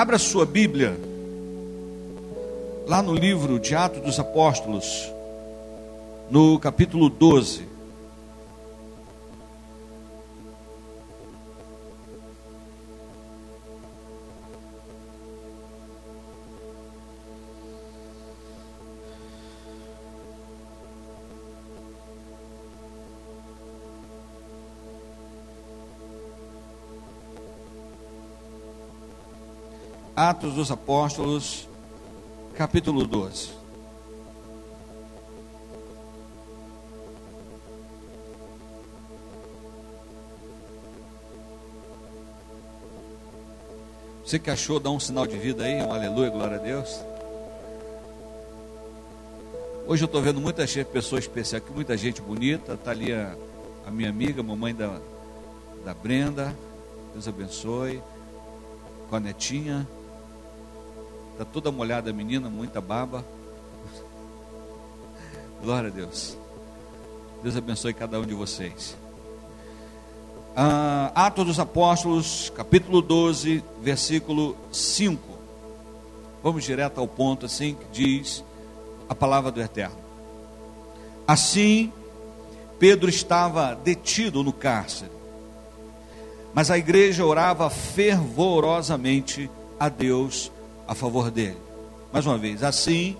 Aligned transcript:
Abra 0.00 0.18
sua 0.18 0.46
Bíblia, 0.46 0.98
lá 2.86 3.02
no 3.02 3.12
livro 3.14 3.60
de 3.60 3.74
Atos 3.74 4.00
dos 4.00 4.18
Apóstolos, 4.18 5.12
no 6.30 6.58
capítulo 6.58 7.10
12. 7.10 7.69
Atos 30.22 30.52
dos 30.52 30.70
Apóstolos, 30.70 31.66
capítulo 32.54 33.06
12. 33.06 33.52
Você 44.22 44.38
que 44.38 44.50
achou, 44.50 44.78
dá 44.78 44.90
um 44.90 45.00
sinal 45.00 45.26
de 45.26 45.38
vida 45.38 45.64
aí, 45.64 45.82
um 45.82 45.90
aleluia, 45.90 46.28
glória 46.28 46.58
a 46.58 46.60
Deus. 46.60 47.00
Hoje 49.86 50.02
eu 50.02 50.06
estou 50.06 50.20
vendo 50.20 50.38
muita 50.38 50.66
pessoas 50.84 51.24
especiais 51.24 51.64
aqui, 51.64 51.72
muita 51.72 51.96
gente 51.96 52.20
bonita. 52.20 52.74
Está 52.74 52.90
ali 52.90 53.10
a, 53.10 53.34
a, 53.86 53.90
minha 53.90 54.10
amiga, 54.10 54.42
mamãe 54.42 54.74
da, 54.74 55.00
da 55.82 55.94
Brenda. 55.94 56.54
Deus 57.14 57.26
abençoe. 57.26 58.02
Com 59.08 59.16
a 59.16 59.20
netinha. 59.20 59.88
Está 61.32 61.44
toda 61.44 61.70
molhada 61.70 62.10
a 62.10 62.12
menina, 62.12 62.48
muita 62.48 62.80
baba. 62.80 63.24
Glória 65.62 65.88
a 65.88 65.92
Deus. 65.92 66.36
Deus 67.42 67.56
abençoe 67.56 67.94
cada 67.94 68.18
um 68.18 68.24
de 68.24 68.34
vocês. 68.34 68.96
Ah, 70.56 71.12
Atos 71.14 71.46
dos 71.46 71.58
Apóstolos, 71.60 72.52
capítulo 72.54 73.00
12, 73.00 73.62
versículo 73.80 74.56
5. 74.72 75.22
Vamos 76.42 76.64
direto 76.64 76.98
ao 77.00 77.06
ponto, 77.06 77.46
assim 77.46 77.74
que 77.74 77.86
diz 77.92 78.44
a 79.08 79.14
palavra 79.14 79.50
do 79.50 79.60
Eterno. 79.60 79.96
Assim, 81.26 81.92
Pedro 82.78 83.08
estava 83.08 83.74
detido 83.74 84.42
no 84.42 84.52
cárcere, 84.52 85.10
mas 86.52 86.70
a 86.70 86.78
igreja 86.78 87.24
orava 87.24 87.70
fervorosamente 87.70 89.50
a 89.78 89.88
Deus 89.88 90.50
a 90.90 90.94
favor 90.94 91.30
dele. 91.30 91.56
Mais 92.12 92.26
uma 92.26 92.36
vez, 92.36 92.64
assim, 92.64 93.16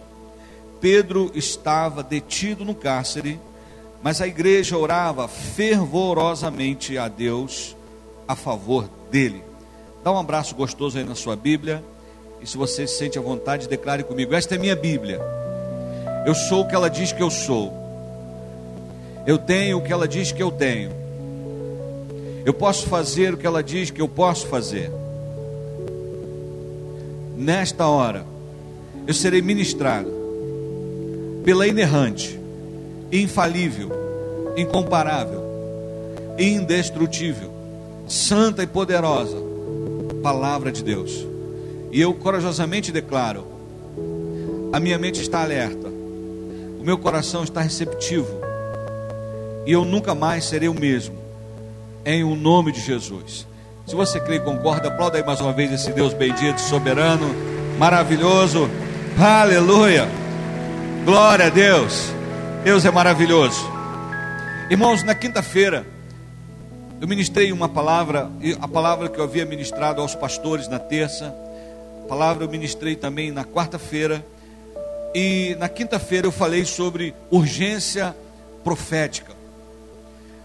Pedro 0.80 1.30
estava 1.36 2.02
detido 2.02 2.64
no 2.64 2.74
cárcere, 2.74 3.38
mas 4.02 4.20
a 4.20 4.26
igreja 4.26 4.76
orava 4.76 5.28
fervorosamente 5.28 6.98
a 6.98 7.06
Deus 7.06 7.76
a 8.26 8.34
favor 8.34 8.90
dele. 9.08 9.44
Dá 10.02 10.10
um 10.10 10.18
abraço 10.18 10.56
gostoso 10.56 10.98
aí 10.98 11.04
na 11.04 11.14
sua 11.14 11.36
Bíblia. 11.36 11.84
E 12.42 12.46
se 12.46 12.56
você 12.56 12.88
se 12.88 12.98
sente 12.98 13.16
à 13.20 13.22
vontade, 13.22 13.68
declare 13.68 14.02
comigo: 14.02 14.34
Esta 14.34 14.56
é 14.56 14.58
minha 14.58 14.74
Bíblia. 14.74 15.20
Eu 16.26 16.34
sou 16.34 16.62
o 16.62 16.66
que 16.66 16.74
ela 16.74 16.90
diz 16.90 17.12
que 17.12 17.22
eu 17.22 17.30
sou. 17.30 17.72
Eu 19.24 19.38
tenho 19.38 19.78
o 19.78 19.82
que 19.82 19.92
ela 19.92 20.08
diz 20.08 20.32
que 20.32 20.42
eu 20.42 20.50
tenho. 20.50 20.90
Eu 22.44 22.52
posso 22.52 22.88
fazer 22.88 23.34
o 23.34 23.36
que 23.36 23.46
ela 23.46 23.62
diz 23.62 23.92
que 23.92 24.02
eu 24.02 24.08
posso 24.08 24.48
fazer 24.48 24.90
nesta 27.40 27.88
hora, 27.88 28.26
eu 29.06 29.14
serei 29.14 29.40
ministrado 29.40 30.12
pela 31.42 31.66
inerrante, 31.66 32.38
infalível, 33.10 33.90
incomparável, 34.56 35.42
indestrutível, 36.38 37.50
santa 38.06 38.62
e 38.62 38.66
poderosa 38.66 39.38
palavra 40.22 40.70
de 40.70 40.84
Deus. 40.84 41.26
E 41.90 41.98
eu 42.00 42.12
corajosamente 42.12 42.92
declaro: 42.92 43.46
a 44.70 44.78
minha 44.78 44.98
mente 44.98 45.22
está 45.22 45.42
alerta, 45.42 45.88
o 45.88 46.84
meu 46.84 46.98
coração 46.98 47.42
está 47.42 47.62
receptivo, 47.62 48.28
e 49.64 49.72
eu 49.72 49.84
nunca 49.84 50.14
mais 50.14 50.44
serei 50.44 50.68
o 50.68 50.74
mesmo, 50.74 51.16
em 52.04 52.22
o 52.22 52.36
nome 52.36 52.70
de 52.70 52.80
Jesus. 52.80 53.46
Se 53.90 53.96
você 53.96 54.20
crê 54.20 54.36
e 54.36 54.40
concorda, 54.40 54.86
aplauda 54.86 55.18
aí 55.18 55.24
mais 55.24 55.40
uma 55.40 55.52
vez 55.52 55.72
esse 55.72 55.92
Deus 55.92 56.14
bendito, 56.14 56.60
soberano, 56.60 57.34
maravilhoso. 57.76 58.70
Aleluia. 59.18 60.06
Glória 61.04 61.46
a 61.46 61.48
Deus. 61.48 62.12
Deus 62.62 62.84
é 62.84 62.90
maravilhoso. 62.92 63.68
Irmãos, 64.70 65.02
na 65.02 65.12
quinta-feira, 65.12 65.84
eu 67.00 67.08
ministrei 67.08 67.50
uma 67.50 67.68
palavra, 67.68 68.30
a 68.60 68.68
palavra 68.68 69.08
que 69.08 69.18
eu 69.18 69.24
havia 69.24 69.44
ministrado 69.44 70.00
aos 70.00 70.14
pastores 70.14 70.68
na 70.68 70.78
terça, 70.78 71.34
a 72.04 72.06
palavra 72.06 72.44
eu 72.44 72.48
ministrei 72.48 72.94
também 72.94 73.32
na 73.32 73.44
quarta-feira, 73.44 74.24
e 75.12 75.56
na 75.58 75.68
quinta-feira 75.68 76.28
eu 76.28 76.32
falei 76.32 76.64
sobre 76.64 77.12
urgência 77.28 78.14
profética. 78.62 79.32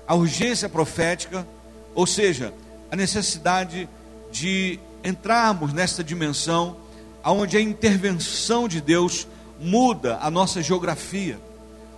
A 0.07 0.15
urgência 0.15 0.67
profética, 0.67 1.45
ou 1.93 2.07
seja, 2.07 2.51
a 2.91 2.95
necessidade 2.95 3.89
de 4.31 4.79
entrarmos 5.03 5.73
nessa 5.73 6.03
dimensão 6.03 6.77
onde 7.23 7.57
a 7.57 7.61
intervenção 7.61 8.67
de 8.67 8.79
Deus 8.79 9.27
muda 9.59 10.19
a 10.21 10.29
nossa 10.29 10.61
geografia, 10.61 11.39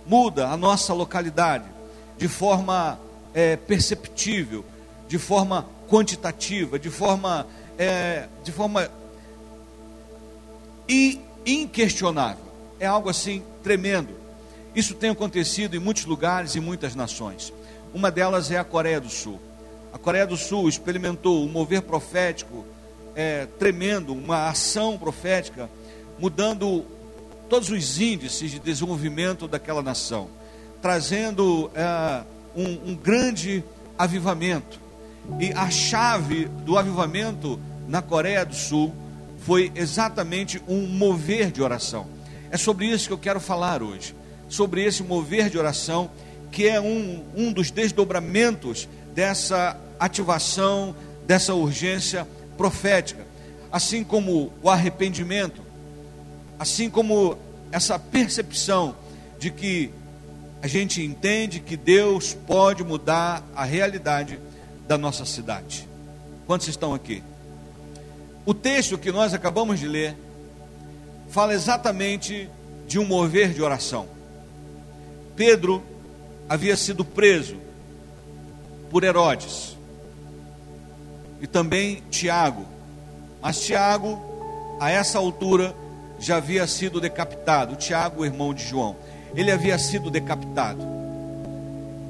muda 0.06 0.48
a 0.48 0.56
nossa 0.56 0.94
localidade 0.94 1.64
de 2.16 2.28
forma 2.28 2.98
é, 3.34 3.56
perceptível, 3.56 4.64
de 5.06 5.18
forma 5.18 5.66
quantitativa, 5.88 6.78
de 6.78 6.90
forma, 6.90 7.46
é, 7.78 8.26
de 8.42 8.52
forma 8.52 8.90
inquestionável. 11.46 12.44
É 12.80 12.86
algo 12.86 13.08
assim 13.08 13.42
tremendo. 13.62 14.16
Isso 14.74 14.94
tem 14.94 15.10
acontecido 15.10 15.74
em 15.74 15.78
muitos 15.78 16.04
lugares 16.04 16.54
e 16.54 16.60
muitas 16.60 16.94
nações. 16.94 17.52
Uma 17.92 18.10
delas 18.10 18.50
é 18.50 18.58
a 18.58 18.64
Coreia 18.64 19.00
do 19.00 19.10
Sul. 19.10 19.40
A 19.92 19.98
Coreia 19.98 20.26
do 20.26 20.36
Sul 20.36 20.68
experimentou 20.68 21.44
um 21.44 21.48
mover 21.48 21.82
profético 21.82 22.64
é, 23.14 23.46
tremendo, 23.58 24.12
uma 24.12 24.48
ação 24.48 24.98
profética, 24.98 25.68
mudando 26.18 26.84
todos 27.48 27.70
os 27.70 28.00
índices 28.00 28.50
de 28.50 28.58
desenvolvimento 28.58 29.48
daquela 29.48 29.82
nação, 29.82 30.28
trazendo 30.82 31.70
é, 31.74 32.22
um, 32.54 32.90
um 32.90 32.94
grande 32.94 33.64
avivamento. 33.98 34.80
E 35.40 35.52
a 35.52 35.70
chave 35.70 36.46
do 36.64 36.78
avivamento 36.78 37.58
na 37.86 38.00
Coreia 38.00 38.44
do 38.44 38.54
Sul 38.54 38.94
foi 39.38 39.72
exatamente 39.74 40.62
um 40.68 40.86
mover 40.86 41.50
de 41.50 41.62
oração. 41.62 42.06
É 42.50 42.56
sobre 42.56 42.86
isso 42.86 43.08
que 43.08 43.12
eu 43.12 43.18
quero 43.18 43.40
falar 43.40 43.82
hoje. 43.82 44.14
Sobre 44.48 44.84
esse 44.84 45.02
mover 45.02 45.50
de 45.50 45.58
oração, 45.58 46.10
que 46.50 46.66
é 46.66 46.80
um, 46.80 47.24
um 47.36 47.52
dos 47.52 47.70
desdobramentos 47.70 48.88
dessa 49.18 49.76
ativação, 49.98 50.94
dessa 51.26 51.52
urgência 51.52 52.24
profética. 52.56 53.26
Assim 53.72 54.04
como 54.04 54.52
o 54.62 54.70
arrependimento, 54.70 55.60
assim 56.56 56.88
como 56.88 57.36
essa 57.72 57.98
percepção 57.98 58.94
de 59.36 59.50
que 59.50 59.90
a 60.62 60.68
gente 60.68 61.02
entende 61.02 61.58
que 61.58 61.76
Deus 61.76 62.32
pode 62.32 62.84
mudar 62.84 63.42
a 63.56 63.64
realidade 63.64 64.38
da 64.86 64.96
nossa 64.96 65.24
cidade. 65.24 65.88
Quantos 66.46 66.68
estão 66.68 66.94
aqui? 66.94 67.20
O 68.46 68.54
texto 68.54 68.96
que 68.96 69.10
nós 69.10 69.34
acabamos 69.34 69.80
de 69.80 69.88
ler 69.88 70.16
fala 71.28 71.54
exatamente 71.54 72.48
de 72.86 73.00
um 73.00 73.04
mover 73.04 73.52
de 73.52 73.60
oração. 73.60 74.08
Pedro 75.34 75.82
havia 76.48 76.76
sido 76.76 77.04
preso 77.04 77.66
por 78.90 79.04
Herodes. 79.04 79.76
E 81.40 81.46
também 81.46 82.02
Tiago. 82.10 82.66
Mas 83.40 83.60
Tiago, 83.60 84.20
a 84.80 84.90
essa 84.90 85.18
altura, 85.18 85.74
já 86.18 86.36
havia 86.36 86.66
sido 86.66 87.00
decapitado. 87.00 87.76
Tiago, 87.76 88.24
irmão 88.24 88.52
de 88.52 88.64
João, 88.64 88.96
ele 89.34 89.50
havia 89.50 89.78
sido 89.78 90.10
decapitado. 90.10 90.82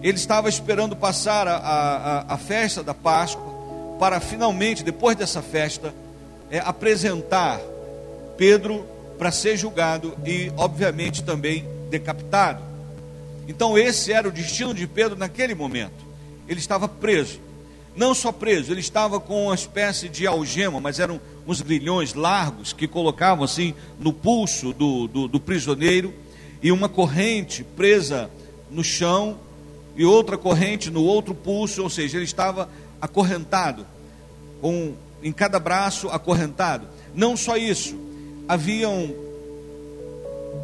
Ele 0.03 0.17
estava 0.17 0.49
esperando 0.49 0.97
passar 0.97 1.47
a, 1.47 1.57
a, 1.57 2.35
a 2.35 2.39
festa 2.39 2.83
da 2.83 2.95
Páscoa 2.95 3.59
para 3.99 4.21
finalmente, 4.21 4.85
depois 4.85 5.17
dessa 5.17 5.43
festa, 5.43 5.93
é, 6.51 6.61
apresentar 6.61 7.61
Pedro 8.37 8.87
para 9.19 9.33
ser 9.33 9.57
julgado 9.57 10.17
e, 10.25 10.53
obviamente, 10.57 11.25
também 11.25 11.67
decapitado. 11.91 12.63
Então, 13.49 13.77
esse 13.77 14.13
era 14.13 14.29
o 14.29 14.33
destino 14.33 14.73
de 14.73 14.87
Pedro 14.87 15.19
naquele 15.19 15.55
momento 15.55 16.07
ele 16.49 16.61
estava 16.61 16.89
preso. 16.89 17.41
Não 17.95 18.15
só 18.15 18.31
preso, 18.31 18.73
ele 18.73 18.81
estava 18.81 19.19
com 19.19 19.47
uma 19.47 19.55
espécie 19.55 20.09
de 20.09 20.27
algema, 20.27 20.81
mas 20.81 21.00
eram 21.00 21.21
uns 21.47 21.61
grilhões 21.61 22.15
largos 22.15 22.73
que 22.73 22.87
colocavam 22.87 23.45
assim 23.45 23.75
no 23.99 24.12
pulso 24.12 24.73
do, 24.73 25.09
do, 25.09 25.29
do 25.29 25.41
prisioneiro 25.41 26.15
e 26.62 26.71
uma 26.71 26.89
corrente 26.89 27.65
presa 27.65 28.31
no 28.71 28.85
chão 28.85 29.39
e 29.97 30.05
outra 30.05 30.39
corrente 30.39 30.91
no 30.91 31.03
outro 31.03 31.35
pulso, 31.35 31.83
ou 31.83 31.91
seja, 31.91 32.19
ele 32.19 32.25
estava 32.25 32.69
acorrentado, 33.01 33.85
com 34.61 34.94
em 35.23 35.33
cada 35.33 35.59
braço 35.59 36.09
acorrentado. 36.09 36.87
Não 37.15 37.37
só 37.37 37.56
isso, 37.56 37.97
haviam 38.47 39.12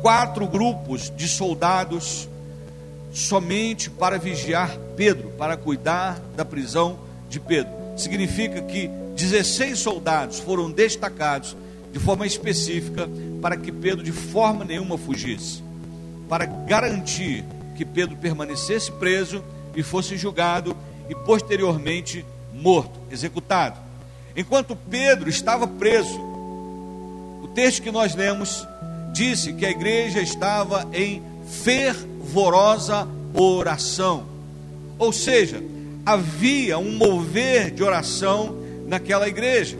quatro 0.01 0.47
grupos 0.47 1.13
de 1.17 1.27
soldados 1.27 2.29
somente 3.15 3.89
para 3.89 4.19
vigiar 4.19 4.77
Pedro, 4.97 5.31
para 5.39 5.57
cuidar 5.57 6.21
da 6.37 6.45
prisão 6.45 6.99
de 7.31 7.39
Pedro. 7.39 7.73
Significa 7.97 8.61
que 8.61 8.91
16 9.15 9.79
soldados 9.79 10.41
foram 10.41 10.69
destacados 10.69 11.57
de 11.93 12.01
forma 12.01 12.27
específica 12.27 13.09
para 13.41 13.57
que 13.57 13.71
Pedro 13.71 14.03
de 14.03 14.11
forma 14.11 14.65
nenhuma 14.65 14.99
fugisse, 14.99 15.63
para 16.29 16.45
garantir 16.45 17.45
que 17.77 17.85
Pedro 17.85 18.17
permanecesse 18.17 18.91
preso 18.91 19.45
e 19.77 19.83
fosse 19.83 20.17
julgado 20.17 20.77
e 21.09 21.15
posteriormente 21.15 22.27
morto, 22.53 22.99
executado. 23.13 23.79
Enquanto 24.37 24.75
Pedro 24.75 25.29
estava 25.29 25.69
preso, 25.69 26.21
o 27.43 27.49
texto 27.55 27.81
que 27.81 27.93
nós 27.93 28.17
lemos 28.17 28.67
disse 29.13 29.53
que 29.53 29.65
a 29.65 29.71
igreja 29.71 30.21
estava 30.21 30.89
em 30.93 31.23
fervorosa 32.25 33.07
oração. 33.35 34.25
Ou 34.99 35.13
seja, 35.13 35.63
havia 36.07 36.79
um 36.79 36.97
mover 36.97 37.71
de 37.71 37.83
oração 37.83 38.57
naquela 38.87 39.29
igreja. 39.29 39.77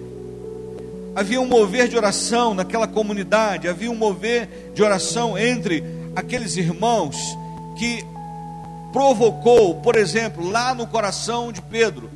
Havia 1.17 1.41
um 1.41 1.47
mover 1.47 1.89
de 1.89 1.97
oração 1.97 2.55
naquela 2.55 2.87
comunidade, 2.87 3.69
havia 3.69 3.91
um 3.91 3.95
mover 3.95 4.73
de 4.75 4.83
oração 4.83 5.39
entre 5.39 5.83
aqueles 6.15 6.57
irmãos 6.57 7.17
que 7.79 8.05
provocou, 8.93 9.77
por 9.77 9.97
exemplo, 9.97 10.49
lá 10.49 10.75
no 10.75 10.87
coração 10.87 11.53
de 11.53 11.63
Pedro, 11.63 12.11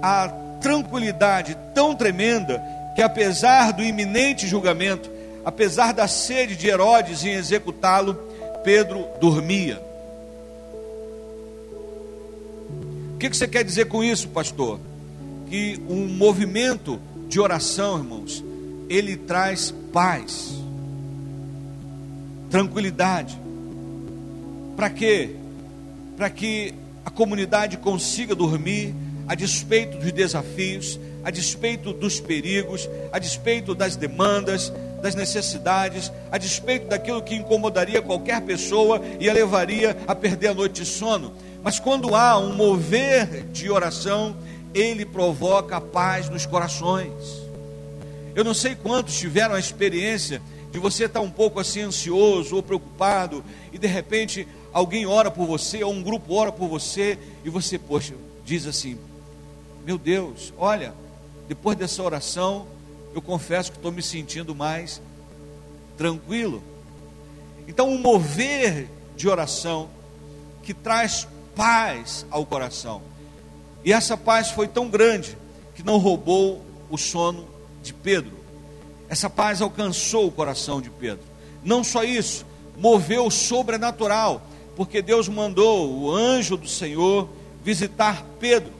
a 0.00 0.28
tranquilidade 0.60 1.56
tão 1.74 1.94
tremenda 1.94 2.62
que, 2.94 3.02
apesar 3.02 3.72
do 3.72 3.82
iminente 3.82 4.46
julgamento, 4.46 5.10
apesar 5.44 5.92
da 5.92 6.06
sede 6.06 6.56
de 6.56 6.68
Herodes 6.68 7.24
em 7.24 7.30
executá-lo, 7.30 8.27
Pedro 8.68 9.08
dormia. 9.18 9.82
O 13.14 13.16
que 13.16 13.30
você 13.30 13.48
quer 13.48 13.64
dizer 13.64 13.86
com 13.86 14.04
isso, 14.04 14.28
pastor? 14.28 14.78
Que 15.48 15.80
um 15.88 16.06
movimento 16.06 17.00
de 17.30 17.40
oração, 17.40 17.96
irmãos, 17.96 18.44
ele 18.86 19.16
traz 19.16 19.72
paz, 19.90 20.50
tranquilidade. 22.50 23.40
Para 24.76 24.90
quê? 24.90 25.30
Para 26.14 26.28
que 26.28 26.74
a 27.06 27.10
comunidade 27.10 27.78
consiga 27.78 28.34
dormir 28.34 28.94
a 29.26 29.34
despeito 29.34 29.96
dos 29.96 30.12
desafios, 30.12 31.00
a 31.24 31.30
despeito 31.30 31.94
dos 31.94 32.20
perigos, 32.20 32.86
a 33.10 33.18
despeito 33.18 33.74
das 33.74 33.96
demandas, 33.96 34.70
das 35.00 35.14
necessidades, 35.14 36.12
a 36.30 36.38
despeito 36.38 36.86
daquilo 36.88 37.22
que 37.22 37.34
incomodaria 37.34 38.02
qualquer 38.02 38.40
pessoa 38.42 39.00
e 39.18 39.28
a 39.28 39.32
levaria 39.32 39.96
a 40.06 40.14
perder 40.14 40.48
a 40.48 40.54
noite 40.54 40.82
de 40.82 40.86
sono. 40.86 41.32
Mas 41.62 41.78
quando 41.78 42.14
há 42.14 42.38
um 42.38 42.54
mover 42.54 43.44
de 43.52 43.70
oração, 43.70 44.36
ele 44.74 45.04
provoca 45.04 45.80
paz 45.80 46.28
nos 46.28 46.46
corações. 46.46 47.12
Eu 48.34 48.44
não 48.44 48.54
sei 48.54 48.74
quantos 48.74 49.18
tiveram 49.18 49.54
a 49.54 49.58
experiência 49.58 50.40
de 50.70 50.78
você 50.78 51.04
estar 51.04 51.20
um 51.20 51.30
pouco 51.30 51.58
assim 51.58 51.80
ansioso 51.80 52.54
ou 52.54 52.62
preocupado 52.62 53.44
e 53.72 53.78
de 53.78 53.86
repente 53.86 54.46
alguém 54.72 55.06
ora 55.06 55.30
por 55.30 55.46
você 55.46 55.82
ou 55.82 55.92
um 55.92 56.02
grupo 56.02 56.34
ora 56.34 56.52
por 56.52 56.68
você 56.68 57.18
e 57.44 57.50
você, 57.50 57.78
poxa, 57.78 58.14
diz 58.44 58.66
assim: 58.66 58.98
Meu 59.84 59.98
Deus, 59.98 60.52
olha, 60.56 60.94
depois 61.48 61.76
dessa 61.76 62.02
oração, 62.02 62.66
eu 63.14 63.22
confesso 63.22 63.70
que 63.70 63.78
estou 63.78 63.92
me 63.92 64.02
sentindo 64.02 64.54
mais 64.54 65.00
tranquilo. 65.96 66.62
Então, 67.66 67.88
um 67.88 67.98
mover 67.98 68.88
de 69.16 69.28
oração 69.28 69.88
que 70.62 70.72
traz 70.72 71.26
paz 71.54 72.24
ao 72.30 72.46
coração. 72.46 73.02
E 73.84 73.92
essa 73.92 74.16
paz 74.16 74.50
foi 74.50 74.68
tão 74.68 74.88
grande 74.88 75.36
que 75.74 75.82
não 75.82 75.98
roubou 75.98 76.62
o 76.90 76.96
sono 76.96 77.46
de 77.82 77.92
Pedro. 77.92 78.36
Essa 79.08 79.28
paz 79.28 79.60
alcançou 79.60 80.26
o 80.26 80.30
coração 80.30 80.80
de 80.80 80.90
Pedro. 80.90 81.24
Não 81.64 81.82
só 81.82 82.04
isso, 82.04 82.44
moveu 82.76 83.26
o 83.26 83.30
sobrenatural, 83.30 84.42
porque 84.76 85.02
Deus 85.02 85.28
mandou 85.28 85.90
o 85.90 86.10
anjo 86.10 86.56
do 86.56 86.68
Senhor 86.68 87.28
visitar 87.64 88.24
Pedro. 88.38 88.72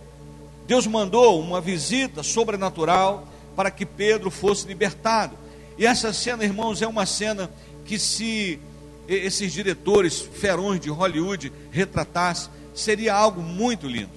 Deus 0.67 0.87
mandou 0.87 1.41
uma 1.41 1.61
visita 1.61 2.23
sobrenatural 2.23 3.27
para 3.59 3.73
que 3.73 3.85
Pedro 3.85 4.31
fosse 4.31 4.69
libertado. 4.69 5.37
E 5.77 5.85
essa 5.85 6.13
cena, 6.13 6.45
irmãos, 6.45 6.81
é 6.81 6.87
uma 6.87 7.05
cena 7.05 7.51
que 7.85 7.99
se 7.99 8.61
esses 9.09 9.53
diretores 9.53 10.21
ferões 10.21 10.79
de 10.79 10.91
Hollywood 10.91 11.53
retratassem, 11.73 12.53
seria 12.73 13.13
algo 13.13 13.43
muito 13.43 13.89
lindo. 13.89 14.13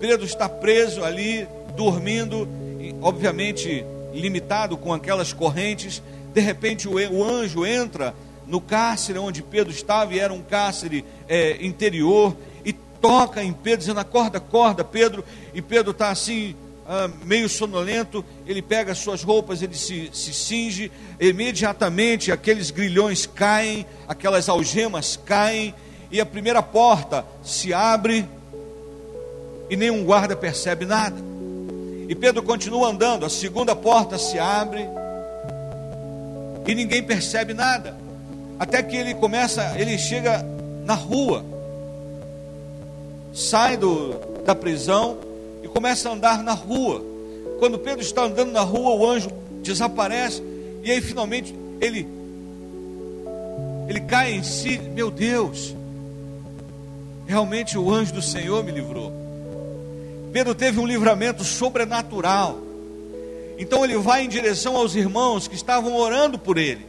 Pedro 0.00 0.26
está 0.26 0.48
preso 0.48 1.04
ali, 1.04 1.46
dormindo, 1.76 2.48
obviamente 3.00 3.84
limitado 4.12 4.76
com 4.76 4.92
aquelas 4.92 5.32
correntes. 5.32 6.02
De 6.34 6.40
repente 6.40 6.88
o, 6.88 7.24
anjo 7.24 7.64
entra 7.64 8.12
no 8.48 8.60
cárcere 8.60 9.16
onde 9.16 9.44
Pedro 9.44 9.72
estava, 9.72 10.12
e 10.12 10.18
era 10.18 10.32
um 10.32 10.42
cárcere 10.42 11.04
é, 11.28 11.64
interior, 11.64 12.36
e 12.64 12.72
toca 12.72 13.44
em 13.44 13.52
Pedro, 13.52 13.78
dizendo: 13.78 14.00
acorda, 14.00 14.38
acorda, 14.38 14.82
Pedro. 14.82 15.24
E 15.54 15.62
Pedro 15.62 15.92
está 15.92 16.10
assim, 16.10 16.56
ah, 16.86 17.08
meio 17.24 17.48
sonolento, 17.48 18.24
ele 18.46 18.60
pega 18.60 18.94
suas 18.94 19.22
roupas, 19.22 19.62
ele 19.62 19.74
se, 19.74 20.10
se 20.12 20.32
cinge, 20.32 20.90
imediatamente 21.20 22.32
aqueles 22.32 22.70
grilhões 22.70 23.24
caem, 23.26 23.86
aquelas 24.08 24.48
algemas 24.48 25.18
caem, 25.24 25.74
e 26.10 26.20
a 26.20 26.26
primeira 26.26 26.62
porta 26.62 27.24
se 27.42 27.72
abre, 27.72 28.26
e 29.70 29.76
nenhum 29.76 30.04
guarda 30.04 30.36
percebe 30.36 30.84
nada. 30.84 31.16
E 32.08 32.14
Pedro 32.14 32.42
continua 32.42 32.90
andando, 32.90 33.24
a 33.24 33.30
segunda 33.30 33.74
porta 33.76 34.18
se 34.18 34.38
abre, 34.38 34.86
e 36.66 36.74
ninguém 36.74 37.02
percebe 37.02 37.54
nada. 37.54 37.96
Até 38.58 38.82
que 38.82 38.96
ele 38.96 39.14
começa, 39.14 39.74
ele 39.78 39.96
chega 39.96 40.44
na 40.84 40.94
rua, 40.94 41.44
sai 43.32 43.76
do, 43.76 44.14
da 44.44 44.54
prisão 44.54 45.31
e 45.62 45.68
começa 45.68 46.08
a 46.08 46.12
andar 46.12 46.42
na 46.42 46.52
rua. 46.52 47.04
Quando 47.58 47.78
Pedro 47.78 48.02
está 48.02 48.24
andando 48.24 48.52
na 48.52 48.62
rua, 48.62 48.94
o 48.94 49.08
anjo 49.08 49.30
desaparece, 49.62 50.42
e 50.82 50.90
aí 50.90 51.00
finalmente 51.00 51.54
ele 51.80 52.06
ele 53.88 54.00
cai 54.00 54.32
em 54.32 54.42
si, 54.42 54.78
meu 54.78 55.10
Deus, 55.10 55.74
realmente 57.26 57.76
o 57.76 57.90
anjo 57.92 58.12
do 58.12 58.22
Senhor 58.22 58.64
me 58.64 58.70
livrou. 58.70 59.12
Pedro 60.32 60.54
teve 60.54 60.80
um 60.80 60.86
livramento 60.86 61.44
sobrenatural. 61.44 62.58
Então 63.58 63.84
ele 63.84 63.96
vai 63.98 64.24
em 64.24 64.28
direção 64.28 64.76
aos 64.76 64.94
irmãos 64.94 65.46
que 65.46 65.54
estavam 65.54 65.94
orando 65.94 66.38
por 66.38 66.56
ele. 66.56 66.86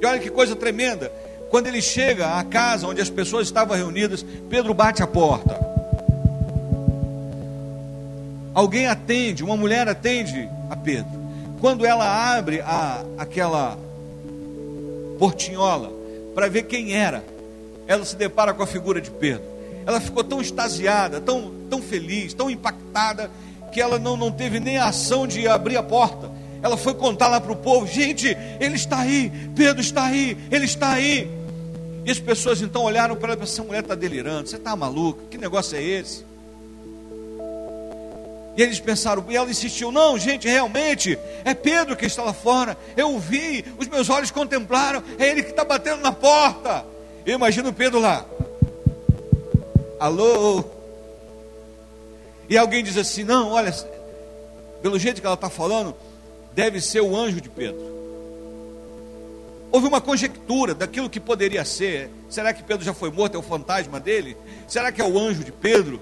E 0.00 0.06
olha 0.06 0.18
que 0.18 0.30
coisa 0.30 0.56
tremenda. 0.56 1.12
Quando 1.50 1.68
ele 1.68 1.80
chega 1.80 2.38
à 2.38 2.44
casa 2.44 2.86
onde 2.86 3.00
as 3.00 3.08
pessoas 3.08 3.46
estavam 3.46 3.76
reunidas, 3.76 4.24
Pedro 4.50 4.74
bate 4.74 5.02
a 5.02 5.06
porta. 5.06 5.67
Alguém 8.58 8.88
atende, 8.88 9.44
uma 9.44 9.56
mulher 9.56 9.86
atende 9.86 10.50
a 10.68 10.74
Pedro. 10.74 11.12
Quando 11.60 11.86
ela 11.86 12.36
abre 12.36 12.60
a, 12.60 13.04
aquela 13.16 13.78
portinhola 15.16 15.92
para 16.34 16.48
ver 16.48 16.64
quem 16.64 16.92
era, 16.92 17.24
ela 17.86 18.04
se 18.04 18.16
depara 18.16 18.52
com 18.52 18.60
a 18.60 18.66
figura 18.66 19.00
de 19.00 19.12
Pedro. 19.12 19.44
Ela 19.86 20.00
ficou 20.00 20.24
tão 20.24 20.40
extasiada, 20.40 21.20
tão, 21.20 21.52
tão 21.70 21.80
feliz, 21.80 22.34
tão 22.34 22.50
impactada, 22.50 23.30
que 23.70 23.80
ela 23.80 23.96
não, 23.96 24.16
não 24.16 24.32
teve 24.32 24.58
nem 24.58 24.76
a 24.76 24.86
ação 24.86 25.24
de 25.24 25.46
abrir 25.46 25.76
a 25.76 25.82
porta. 25.84 26.28
Ela 26.60 26.76
foi 26.76 26.94
contar 26.94 27.28
lá 27.28 27.40
para 27.40 27.52
o 27.52 27.56
povo: 27.56 27.86
gente, 27.86 28.36
ele 28.58 28.74
está 28.74 28.98
aí, 28.98 29.30
Pedro 29.54 29.80
está 29.80 30.02
aí, 30.02 30.36
ele 30.50 30.64
está 30.64 30.94
aí. 30.94 31.30
E 32.04 32.10
as 32.10 32.18
pessoas 32.18 32.60
então 32.60 32.82
olharam 32.82 33.14
para 33.14 33.34
ela 33.34 33.40
e 33.40 33.44
essa 33.44 33.62
mulher 33.62 33.82
está 33.84 33.94
delirando, 33.94 34.48
você 34.48 34.56
está 34.56 34.74
maluca, 34.74 35.22
que 35.30 35.38
negócio 35.38 35.78
é 35.78 35.80
esse? 35.80 36.26
E 38.58 38.62
eles 38.62 38.80
pensaram, 38.80 39.24
e 39.28 39.36
ela 39.36 39.48
insistiu: 39.48 39.92
não, 39.92 40.18
gente, 40.18 40.48
realmente, 40.48 41.16
é 41.44 41.54
Pedro 41.54 41.96
que 41.96 42.04
está 42.04 42.24
lá 42.24 42.32
fora. 42.32 42.76
Eu 42.96 43.16
vi, 43.16 43.64
os 43.78 43.86
meus 43.86 44.10
olhos 44.10 44.32
contemplaram, 44.32 45.00
é 45.16 45.28
ele 45.28 45.44
que 45.44 45.50
está 45.50 45.64
batendo 45.64 46.02
na 46.02 46.10
porta. 46.10 46.84
Eu 47.24 47.36
imagino 47.36 47.72
Pedro 47.72 48.00
lá. 48.00 48.26
Alô? 50.00 50.64
E 52.48 52.58
alguém 52.58 52.82
diz 52.82 52.96
assim: 52.96 53.22
não, 53.22 53.52
olha, 53.52 53.72
pelo 54.82 54.98
jeito 54.98 55.20
que 55.20 55.26
ela 55.26 55.34
está 55.34 55.48
falando, 55.48 55.94
deve 56.52 56.80
ser 56.80 57.00
o 57.00 57.14
anjo 57.14 57.40
de 57.40 57.48
Pedro. 57.48 57.96
Houve 59.70 59.86
uma 59.86 60.00
conjectura 60.00 60.74
daquilo 60.74 61.08
que 61.08 61.20
poderia 61.20 61.64
ser. 61.64 62.10
Será 62.28 62.52
que 62.52 62.64
Pedro 62.64 62.84
já 62.84 62.92
foi 62.92 63.12
morto? 63.12 63.36
É 63.36 63.38
o 63.38 63.42
fantasma 63.42 64.00
dele? 64.00 64.36
Será 64.66 64.90
que 64.90 65.00
é 65.00 65.04
o 65.04 65.16
anjo 65.16 65.44
de 65.44 65.52
Pedro? 65.52 66.00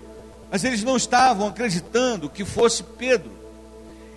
Mas 0.50 0.64
eles 0.64 0.82
não 0.82 0.96
estavam 0.96 1.48
acreditando 1.48 2.30
que 2.30 2.44
fosse 2.44 2.82
Pedro. 2.82 3.30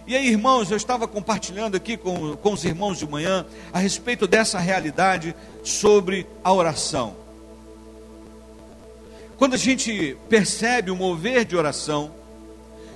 E 0.05 0.15
aí, 0.15 0.27
irmãos, 0.27 0.71
eu 0.71 0.77
estava 0.77 1.07
compartilhando 1.07 1.75
aqui 1.75 1.95
com, 1.95 2.35
com 2.37 2.53
os 2.53 2.65
irmãos 2.65 2.97
de 2.97 3.07
manhã 3.07 3.45
a 3.71 3.79
respeito 3.79 4.25
dessa 4.25 4.57
realidade 4.57 5.35
sobre 5.63 6.25
a 6.43 6.51
oração. 6.51 7.15
Quando 9.37 9.53
a 9.53 9.57
gente 9.57 10.17
percebe 10.27 10.91
o 10.91 10.95
mover 10.95 11.45
de 11.45 11.55
oração, 11.55 12.11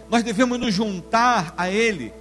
nós 0.10 0.24
devemos 0.24 0.60
nos 0.60 0.74
juntar 0.74 1.54
a 1.56 1.70
Ele, 1.70 2.12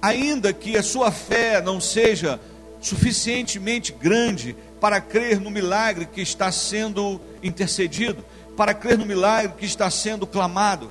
ainda 0.00 0.52
que 0.52 0.76
a 0.76 0.82
sua 0.82 1.10
fé 1.10 1.60
não 1.60 1.80
seja 1.80 2.38
suficientemente 2.80 3.92
grande 3.92 4.54
para 4.80 5.00
crer 5.00 5.40
no 5.40 5.50
milagre 5.50 6.06
que 6.06 6.20
está 6.20 6.52
sendo 6.52 7.20
intercedido, 7.42 8.24
para 8.58 8.74
crer 8.74 8.98
no 8.98 9.06
milagre 9.06 9.52
que 9.56 9.64
está 9.64 9.88
sendo 9.88 10.26
clamado. 10.26 10.90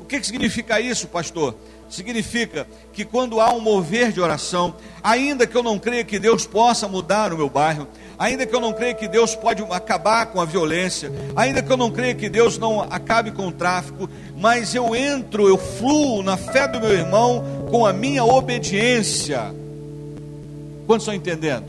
O 0.00 0.04
que, 0.04 0.20
que 0.20 0.24
significa 0.24 0.80
isso, 0.80 1.08
pastor? 1.08 1.56
Significa 1.90 2.68
que 2.92 3.04
quando 3.04 3.40
há 3.40 3.52
um 3.52 3.58
mover 3.58 4.12
de 4.12 4.20
oração, 4.20 4.76
ainda 5.02 5.44
que 5.44 5.56
eu 5.56 5.62
não 5.62 5.76
creia 5.76 6.04
que 6.04 6.20
Deus 6.20 6.46
possa 6.46 6.86
mudar 6.86 7.32
o 7.32 7.36
meu 7.36 7.50
bairro, 7.50 7.88
ainda 8.16 8.46
que 8.46 8.54
eu 8.54 8.60
não 8.60 8.72
creia 8.72 8.94
que 8.94 9.08
Deus 9.08 9.34
pode 9.34 9.60
acabar 9.72 10.26
com 10.26 10.40
a 10.40 10.44
violência, 10.44 11.10
ainda 11.34 11.60
que 11.60 11.72
eu 11.72 11.76
não 11.76 11.90
creia 11.90 12.14
que 12.14 12.28
Deus 12.28 12.58
não 12.58 12.80
acabe 12.80 13.32
com 13.32 13.48
o 13.48 13.52
tráfico, 13.52 14.08
mas 14.36 14.72
eu 14.72 14.94
entro, 14.94 15.48
eu 15.48 15.58
fluo 15.58 16.22
na 16.22 16.36
fé 16.36 16.68
do 16.68 16.78
meu 16.78 16.92
irmão 16.92 17.66
com 17.72 17.84
a 17.84 17.92
minha 17.92 18.24
obediência. 18.24 19.52
Quantos 20.86 21.02
estão 21.02 21.14
entendendo? 21.14 21.66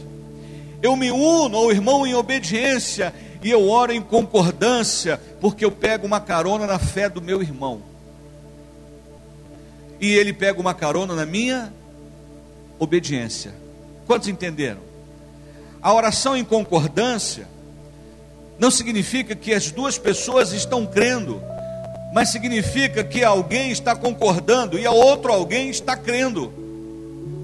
Eu 0.84 0.96
me 0.96 1.10
uno 1.10 1.58
ao 1.58 1.72
irmão 1.72 2.06
em 2.06 2.14
obediência 2.14 3.12
e 3.44 3.50
eu 3.50 3.70
oro 3.70 3.92
em 3.92 4.02
concordância, 4.02 5.20
porque 5.40 5.66
eu 5.66 5.72
pego 5.72 6.06
uma 6.06 6.20
carona 6.20 6.68
na 6.68 6.78
fé 6.78 7.10
do 7.10 7.22
meu 7.22 7.42
irmão 7.42 7.92
e 10.02 10.16
ele 10.16 10.34
pega 10.34 10.60
uma 10.60 10.74
carona 10.74 11.14
na 11.14 11.28
minha 11.28 11.72
obediência. 12.80 13.54
Quantos 14.08 14.28
entenderam? 14.28 14.82
A 15.80 15.94
oração 15.94 16.36
em 16.36 16.44
concordância 16.44 17.48
não 18.58 18.72
significa 18.72 19.36
que 19.36 19.54
as 19.54 19.72
duas 19.72 20.00
pessoas 20.00 20.54
estão 20.54 20.88
crendo, 20.88 21.40
mas 22.12 22.30
significa 22.30 23.04
que 23.04 23.24
alguém 23.24 23.72
está 23.72 23.96
concordando 23.96 24.78
e 24.78 24.88
a 24.88 24.92
outro 24.92 25.32
alguém 25.32 25.70
está 25.70 25.96
crendo. 25.96 26.52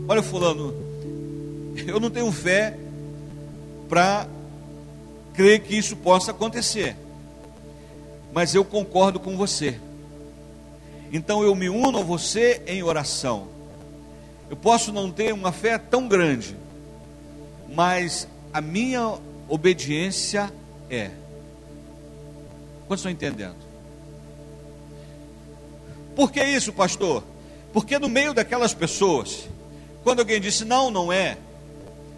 Olha, 0.08 0.24
Fulano, 0.24 0.74
eu 1.86 2.00
não 2.00 2.10
tenho 2.10 2.32
fé 2.32 2.76
para 3.88 4.28
crer 5.38 5.60
que 5.60 5.78
isso 5.78 5.96
possa 5.96 6.32
acontecer, 6.32 6.96
mas 8.34 8.56
eu 8.56 8.66
concordo 8.66 9.20
com 9.20 9.38
você. 9.38 9.80
Então 11.14 11.44
eu 11.44 11.54
me 11.54 11.70
uno 11.70 12.00
a 12.00 12.04
você 12.04 12.60
em 12.66 12.82
oração. 12.82 13.48
Eu 14.50 14.58
posso 14.58 14.92
não 14.92 15.12
ter 15.12 15.32
uma 15.32 15.52
fé 15.52 15.78
tão 15.78 16.08
grande, 16.08 16.58
mas 17.70 18.28
a 18.52 18.60
minha 18.60 19.20
obediência 19.48 20.52
é. 20.90 21.12
Quantos 22.88 23.02
estão 23.02 23.12
entendendo? 23.12 23.58
Por 26.16 26.32
que 26.32 26.44
isso, 26.44 26.74
pastor? 26.74 27.24
Porque 27.72 28.00
no 28.00 28.10
meio 28.10 28.34
daquelas 28.34 28.74
pessoas, 28.74 29.48
quando 30.04 30.22
alguém 30.22 30.42
disse 30.42 30.66
não, 30.66 30.90
não 30.90 31.14
é, 31.14 31.38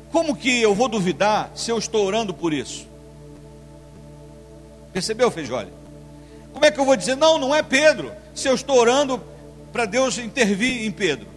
como 0.09 0.37
que 0.37 0.61
eu 0.61 0.73
vou 0.73 0.87
duvidar 0.87 1.51
se 1.53 1.69
eu 1.69 1.77
estou 1.77 2.05
orando 2.05 2.33
por 2.33 2.53
isso? 2.53 2.88
Percebeu, 4.93 5.29
Feijoli? 5.29 5.71
Como 6.53 6.65
é 6.65 6.71
que 6.71 6.79
eu 6.79 6.85
vou 6.85 6.95
dizer 6.95 7.15
não, 7.15 7.37
não 7.37 7.53
é 7.53 7.61
Pedro? 7.61 8.11
se 8.39 8.47
eu 8.47 8.55
estou 8.55 8.77
orando 8.77 9.21
para 9.71 9.85
Deus 9.85 10.17
intervir 10.17 10.85
em 10.85 10.91
Pedro. 10.91 11.27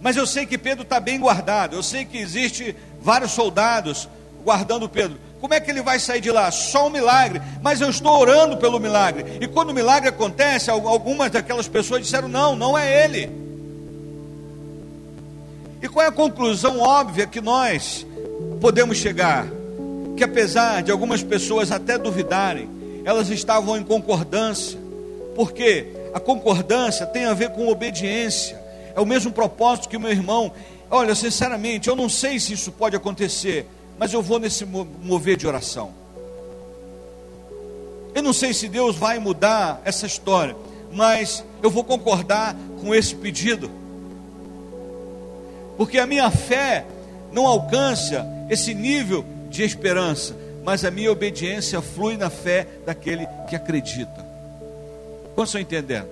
Mas 0.00 0.16
eu 0.16 0.26
sei 0.26 0.44
que 0.46 0.58
Pedro 0.58 0.82
está 0.82 1.00
bem 1.00 1.18
guardado, 1.18 1.74
eu 1.74 1.82
sei 1.82 2.04
que 2.04 2.18
existe 2.18 2.74
vários 3.00 3.32
soldados 3.32 4.08
guardando 4.44 4.88
Pedro. 4.88 5.18
Como 5.40 5.54
é 5.54 5.60
que 5.60 5.70
ele 5.70 5.82
vai 5.82 5.98
sair 6.00 6.20
de 6.20 6.30
lá? 6.30 6.50
Só 6.50 6.88
um 6.88 6.90
milagre. 6.90 7.40
Mas 7.62 7.80
eu 7.80 7.88
estou 7.88 8.18
orando 8.18 8.56
pelo 8.56 8.80
milagre. 8.80 9.38
E 9.40 9.46
quando 9.46 9.70
o 9.70 9.74
milagre 9.74 10.08
acontece, 10.08 10.68
algumas 10.68 11.30
daquelas 11.30 11.68
pessoas 11.68 12.02
disseram: 12.02 12.26
não, 12.26 12.56
não 12.56 12.76
é 12.76 13.04
ele. 13.04 13.30
E 15.80 15.88
qual 15.88 16.04
é 16.04 16.08
a 16.08 16.12
conclusão 16.12 16.80
óbvia 16.80 17.26
que 17.26 17.40
nós 17.40 18.04
podemos 18.60 18.98
chegar? 18.98 19.46
Que 20.18 20.24
apesar 20.24 20.82
de 20.82 20.90
algumas 20.90 21.22
pessoas 21.22 21.70
até 21.70 21.96
duvidarem, 21.96 22.68
elas 23.04 23.30
estavam 23.30 23.78
em 23.78 23.84
concordância 23.84 24.76
porque 25.38 25.86
a 26.12 26.18
concordância 26.18 27.06
tem 27.06 27.24
a 27.24 27.32
ver 27.32 27.50
com 27.50 27.68
obediência. 27.68 28.60
É 28.92 29.00
o 29.00 29.06
mesmo 29.06 29.30
propósito 29.30 29.88
que 29.88 29.96
o 29.96 30.00
meu 30.00 30.10
irmão. 30.10 30.50
Olha, 30.90 31.14
sinceramente, 31.14 31.88
eu 31.88 31.94
não 31.94 32.08
sei 32.08 32.40
se 32.40 32.54
isso 32.54 32.72
pode 32.72 32.96
acontecer, 32.96 33.64
mas 33.96 34.12
eu 34.12 34.20
vou 34.20 34.40
nesse 34.40 34.64
mover 34.64 35.36
de 35.36 35.46
oração. 35.46 35.92
Eu 38.12 38.20
não 38.20 38.32
sei 38.32 38.52
se 38.52 38.66
Deus 38.66 38.96
vai 38.96 39.20
mudar 39.20 39.80
essa 39.84 40.04
história, 40.04 40.56
mas 40.92 41.44
eu 41.62 41.70
vou 41.70 41.84
concordar 41.84 42.56
com 42.80 42.92
esse 42.92 43.14
pedido. 43.14 43.70
Porque 45.76 45.96
a 45.96 46.06
minha 46.08 46.28
fé 46.28 46.84
não 47.30 47.46
alcança 47.46 48.26
esse 48.50 48.74
nível 48.74 49.24
de 49.48 49.62
esperança, 49.62 50.36
mas 50.64 50.84
a 50.84 50.90
minha 50.90 51.10
obediência 51.10 51.80
flui 51.80 52.16
na 52.16 52.30
fé 52.30 52.66
daquele 52.84 53.26
que 53.48 53.56
acredita. 53.56 54.26
Quantos 55.34 55.50
estão 55.50 55.60
entendendo? 55.60 56.10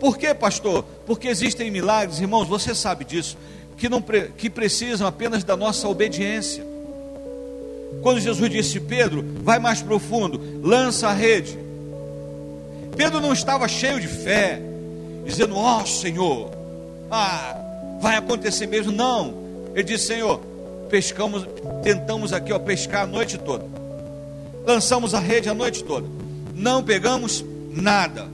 Por 0.00 0.18
que, 0.18 0.34
pastor? 0.34 0.84
Porque 1.06 1.28
existem 1.28 1.70
milagres, 1.70 2.20
irmãos, 2.20 2.48
você 2.48 2.74
sabe 2.74 3.04
disso, 3.04 3.36
que, 3.76 3.88
não, 3.88 4.02
que 4.36 4.50
precisam 4.50 5.06
apenas 5.06 5.44
da 5.44 5.56
nossa 5.56 5.88
obediência. 5.88 6.64
Quando 8.02 8.20
Jesus 8.20 8.50
disse, 8.50 8.80
Pedro, 8.80 9.24
vai 9.42 9.58
mais 9.58 9.80
profundo, 9.80 10.40
lança 10.62 11.08
a 11.08 11.12
rede. 11.12 11.58
Pedro 12.96 13.20
não 13.20 13.32
estava 13.32 13.68
cheio 13.68 14.00
de 14.00 14.08
fé, 14.08 14.60
dizendo, 15.24 15.56
ó 15.56 15.82
oh, 15.82 15.86
Senhor, 15.86 16.50
ah, 17.10 17.56
vai 18.00 18.16
acontecer 18.16 18.66
mesmo. 18.66 18.92
Não, 18.92 19.34
ele 19.74 19.84
disse, 19.84 20.06
Senhor, 20.06 20.40
pescamos, 20.88 21.46
tentamos 21.82 22.32
aqui 22.32 22.52
ó, 22.52 22.58
pescar 22.58 23.02
a 23.02 23.06
noite 23.06 23.38
toda, 23.38 23.66
lançamos 24.66 25.14
a 25.14 25.18
rede 25.18 25.48
a 25.48 25.54
noite 25.54 25.84
toda, 25.84 26.08
não 26.54 26.82
pegamos 26.82 27.44
nada. 27.70 28.26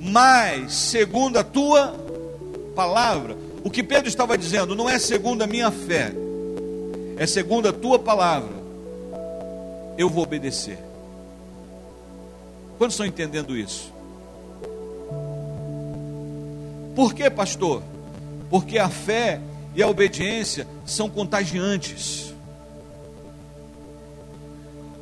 Mas, 0.00 0.74
segundo 0.74 1.38
a 1.38 1.44
tua 1.44 1.94
palavra, 2.74 3.36
o 3.62 3.70
que 3.70 3.82
Pedro 3.82 4.08
estava 4.08 4.36
dizendo 4.36 4.74
não 4.74 4.88
é 4.88 4.98
segundo 4.98 5.42
a 5.42 5.46
minha 5.46 5.70
fé, 5.70 6.12
é 7.16 7.26
segundo 7.26 7.68
a 7.68 7.72
tua 7.72 7.98
palavra, 7.98 8.52
eu 9.96 10.10
vou 10.10 10.24
obedecer. 10.24 10.78
Quantos 12.76 12.94
estão 12.94 13.06
entendendo 13.06 13.56
isso? 13.56 13.92
Por 16.94 17.14
que, 17.14 17.28
pastor? 17.30 17.82
Porque 18.50 18.78
a 18.78 18.88
fé 18.88 19.40
e 19.74 19.82
a 19.82 19.88
obediência 19.88 20.66
são 20.86 21.10
contagiantes. 21.10 22.32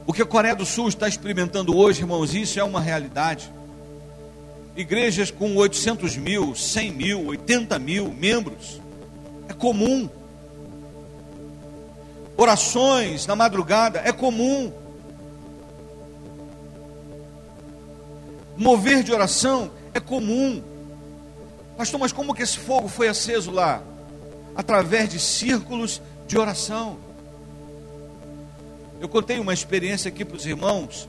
O 0.06 0.12
que 0.12 0.22
a 0.22 0.26
Coreia 0.26 0.56
do 0.56 0.66
Sul 0.66 0.88
está 0.88 1.06
experimentando 1.06 1.76
hoje, 1.76 2.00
irmãos, 2.00 2.34
isso 2.34 2.58
é 2.58 2.64
uma 2.64 2.80
realidade. 2.80 3.52
Igrejas 4.74 5.30
com 5.30 5.54
800 5.56 6.16
mil, 6.16 6.54
100 6.54 6.92
mil, 6.92 7.26
80 7.26 7.78
mil 7.78 8.12
membros, 8.12 8.80
é 9.48 9.52
comum. 9.52 10.08
Orações 12.36 13.26
na 13.26 13.36
madrugada, 13.36 14.00
é 14.04 14.10
comum. 14.10 14.72
Mover 18.56 19.02
de 19.02 19.12
oração 19.12 19.70
é 19.94 20.00
comum. 20.00 20.62
Pastor, 21.76 22.00
mas 22.00 22.12
como 22.12 22.34
que 22.34 22.42
esse 22.42 22.58
fogo 22.58 22.88
foi 22.88 23.08
aceso 23.08 23.50
lá? 23.50 23.82
Através 24.54 25.08
de 25.08 25.18
círculos 25.18 26.00
de 26.26 26.38
oração. 26.38 26.98
Eu 29.00 29.08
contei 29.08 29.38
uma 29.38 29.52
experiência 29.52 30.08
aqui 30.08 30.24
para 30.24 30.36
os 30.36 30.46
irmãos 30.46 31.08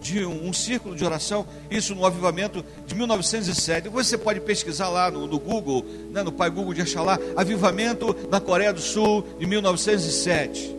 de 0.00 0.24
um, 0.24 0.48
um, 0.48 0.52
círculo 0.52 0.94
de 0.94 1.04
oração, 1.04 1.46
isso 1.70 1.94
no 1.94 2.06
avivamento 2.06 2.64
de 2.86 2.94
1907. 2.94 3.88
Você 3.88 4.16
pode 4.16 4.40
pesquisar 4.40 4.88
lá 4.88 5.10
no, 5.10 5.26
no 5.26 5.38
Google, 5.38 5.84
né, 6.10 6.22
no 6.22 6.32
pai 6.32 6.50
Google 6.50 6.74
de 6.74 6.82
Achalá, 6.82 7.18
avivamento 7.36 8.16
na 8.30 8.40
Coreia 8.40 8.72
do 8.72 8.80
Sul 8.80 9.24
de 9.38 9.46
1907. 9.46 10.76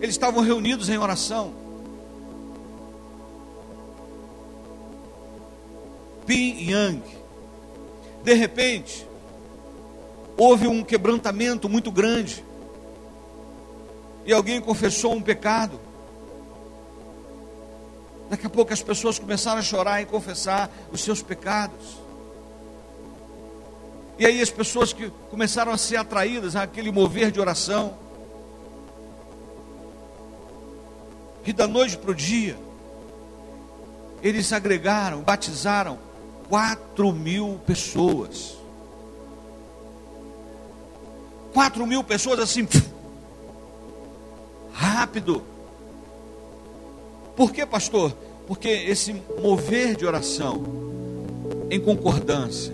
Eles 0.00 0.14
estavam 0.14 0.42
reunidos 0.42 0.88
em 0.88 0.98
oração. 0.98 1.52
Pin 6.26 6.70
Yang. 6.70 7.02
De 8.22 8.34
repente, 8.34 9.07
houve 10.38 10.68
um 10.68 10.84
quebrantamento 10.84 11.68
muito 11.68 11.90
grande. 11.90 12.44
E 14.24 14.32
alguém 14.32 14.60
confessou 14.60 15.12
um 15.12 15.20
pecado. 15.20 15.80
Daqui 18.30 18.46
a 18.46 18.50
pouco 18.50 18.72
as 18.72 18.82
pessoas 18.82 19.18
começaram 19.18 19.58
a 19.58 19.62
chorar 19.62 20.00
e 20.00 20.06
confessar 20.06 20.70
os 20.92 21.00
seus 21.00 21.20
pecados. 21.20 21.98
E 24.16 24.26
aí 24.26 24.40
as 24.40 24.50
pessoas 24.50 24.92
que 24.92 25.10
começaram 25.30 25.72
a 25.72 25.76
ser 25.76 25.96
atraídas 25.96 26.54
àquele 26.54 26.92
mover 26.92 27.32
de 27.32 27.40
oração. 27.40 27.96
E 31.44 31.52
da 31.52 31.66
noite 31.66 31.96
para 31.96 32.10
o 32.10 32.14
dia, 32.14 32.56
eles 34.22 34.52
agregaram, 34.52 35.22
batizaram 35.22 35.98
4 36.48 37.12
mil 37.12 37.58
pessoas. 37.66 38.57
4 41.52 41.86
mil 41.86 42.04
pessoas 42.04 42.38
assim, 42.38 42.66
rápido. 44.72 45.42
Por 47.36 47.52
que, 47.52 47.64
pastor? 47.64 48.12
Porque 48.46 48.68
esse 48.68 49.14
mover 49.42 49.96
de 49.96 50.06
oração 50.06 50.62
em 51.70 51.80
concordância 51.80 52.72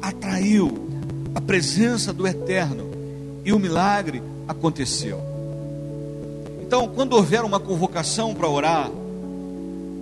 atraiu 0.00 0.88
a 1.34 1.40
presença 1.40 2.12
do 2.12 2.26
eterno 2.26 2.90
e 3.44 3.52
o 3.52 3.58
milagre 3.58 4.22
aconteceu. 4.48 5.20
Então, 6.62 6.88
quando 6.88 7.12
houver 7.12 7.44
uma 7.44 7.60
convocação 7.60 8.34
para 8.34 8.48
orar, 8.48 8.90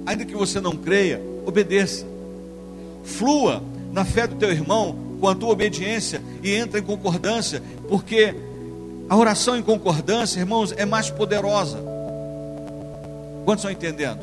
ainda 0.06 0.24
que 0.24 0.34
você 0.34 0.60
não 0.60 0.76
creia, 0.76 1.20
obedeça. 1.44 2.06
Flua 3.02 3.62
na 3.92 4.04
fé 4.04 4.26
do 4.26 4.36
teu 4.36 4.50
irmão 4.50 4.96
com 5.24 5.30
a 5.30 5.34
tua 5.34 5.52
obediência 5.52 6.20
e 6.42 6.54
entra 6.54 6.78
em 6.78 6.82
concordância, 6.82 7.62
porque 7.88 8.34
a 9.08 9.16
oração 9.16 9.56
em 9.56 9.62
concordância, 9.62 10.38
irmãos, 10.38 10.70
é 10.72 10.84
mais 10.84 11.08
poderosa. 11.08 11.78
Quantos 13.46 13.64
estão 13.64 13.70
entendendo? 13.70 14.20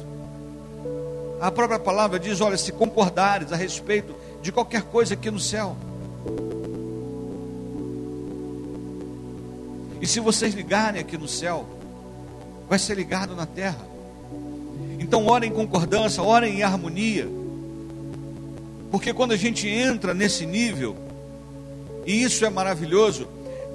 A 1.42 1.50
própria 1.50 1.80
palavra 1.80 2.20
diz: 2.20 2.40
olha, 2.40 2.56
se 2.56 2.72
concordares 2.72 3.52
a 3.52 3.56
respeito 3.56 4.14
de 4.44 4.52
qualquer 4.52 4.84
coisa 4.84 5.16
aqui 5.16 5.32
no 5.32 5.40
céu. 5.40 5.76
E 10.00 10.06
se 10.06 10.20
vocês 10.20 10.54
ligarem 10.54 11.02
aqui 11.02 11.18
no 11.18 11.28
céu, 11.28 11.66
vai 12.70 12.78
ser 12.78 12.94
ligado 12.94 13.36
na 13.36 13.48
terra. 13.48 13.88
Então, 15.00 15.26
orem 15.26 15.50
em 15.50 15.54
concordância, 15.54 16.22
orem 16.22 16.60
em 16.60 16.62
harmonia. 16.62 17.28
Porque 18.92 19.14
quando 19.14 19.32
a 19.32 19.38
gente 19.38 19.68
entra 19.68 20.14
nesse 20.14 20.46
nível, 20.46 20.96
e 22.06 22.22
isso 22.22 22.46
é 22.46 22.50
maravilhoso, 22.50 23.28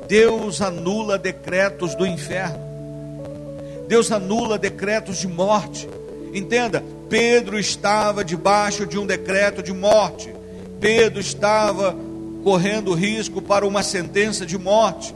Deus 0.06 0.60
anula 0.60 1.18
decretos 1.18 1.94
do 1.94 2.06
inferno. 2.06 2.60
Deus 3.88 4.12
anula 4.12 4.58
decretos 4.58 5.18
de 5.18 5.26
morte. 5.26 5.88
Entenda, 6.34 6.84
Pedro 7.08 7.58
estava 7.58 8.24
debaixo 8.24 8.86
de 8.86 8.98
um 8.98 9.06
decreto 9.06 9.62
de 9.62 9.72
morte. 9.72 10.34
Pedro 10.80 11.20
estava 11.20 11.96
correndo 12.44 12.94
risco 12.94 13.40
para 13.40 13.66
uma 13.66 13.82
sentença 13.82 14.44
de 14.44 14.58
morte. 14.58 15.14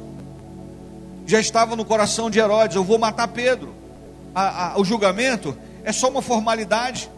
Já 1.26 1.38
estava 1.38 1.76
no 1.76 1.84
coração 1.84 2.30
de 2.30 2.38
Herodes: 2.38 2.76
eu 2.76 2.84
vou 2.84 2.98
matar 2.98 3.28
Pedro. 3.28 3.74
A, 4.34 4.72
a, 4.72 4.80
o 4.80 4.84
julgamento 4.84 5.56
é 5.84 5.92
só 5.92 6.08
uma 6.08 6.22
formalidade, 6.22 7.10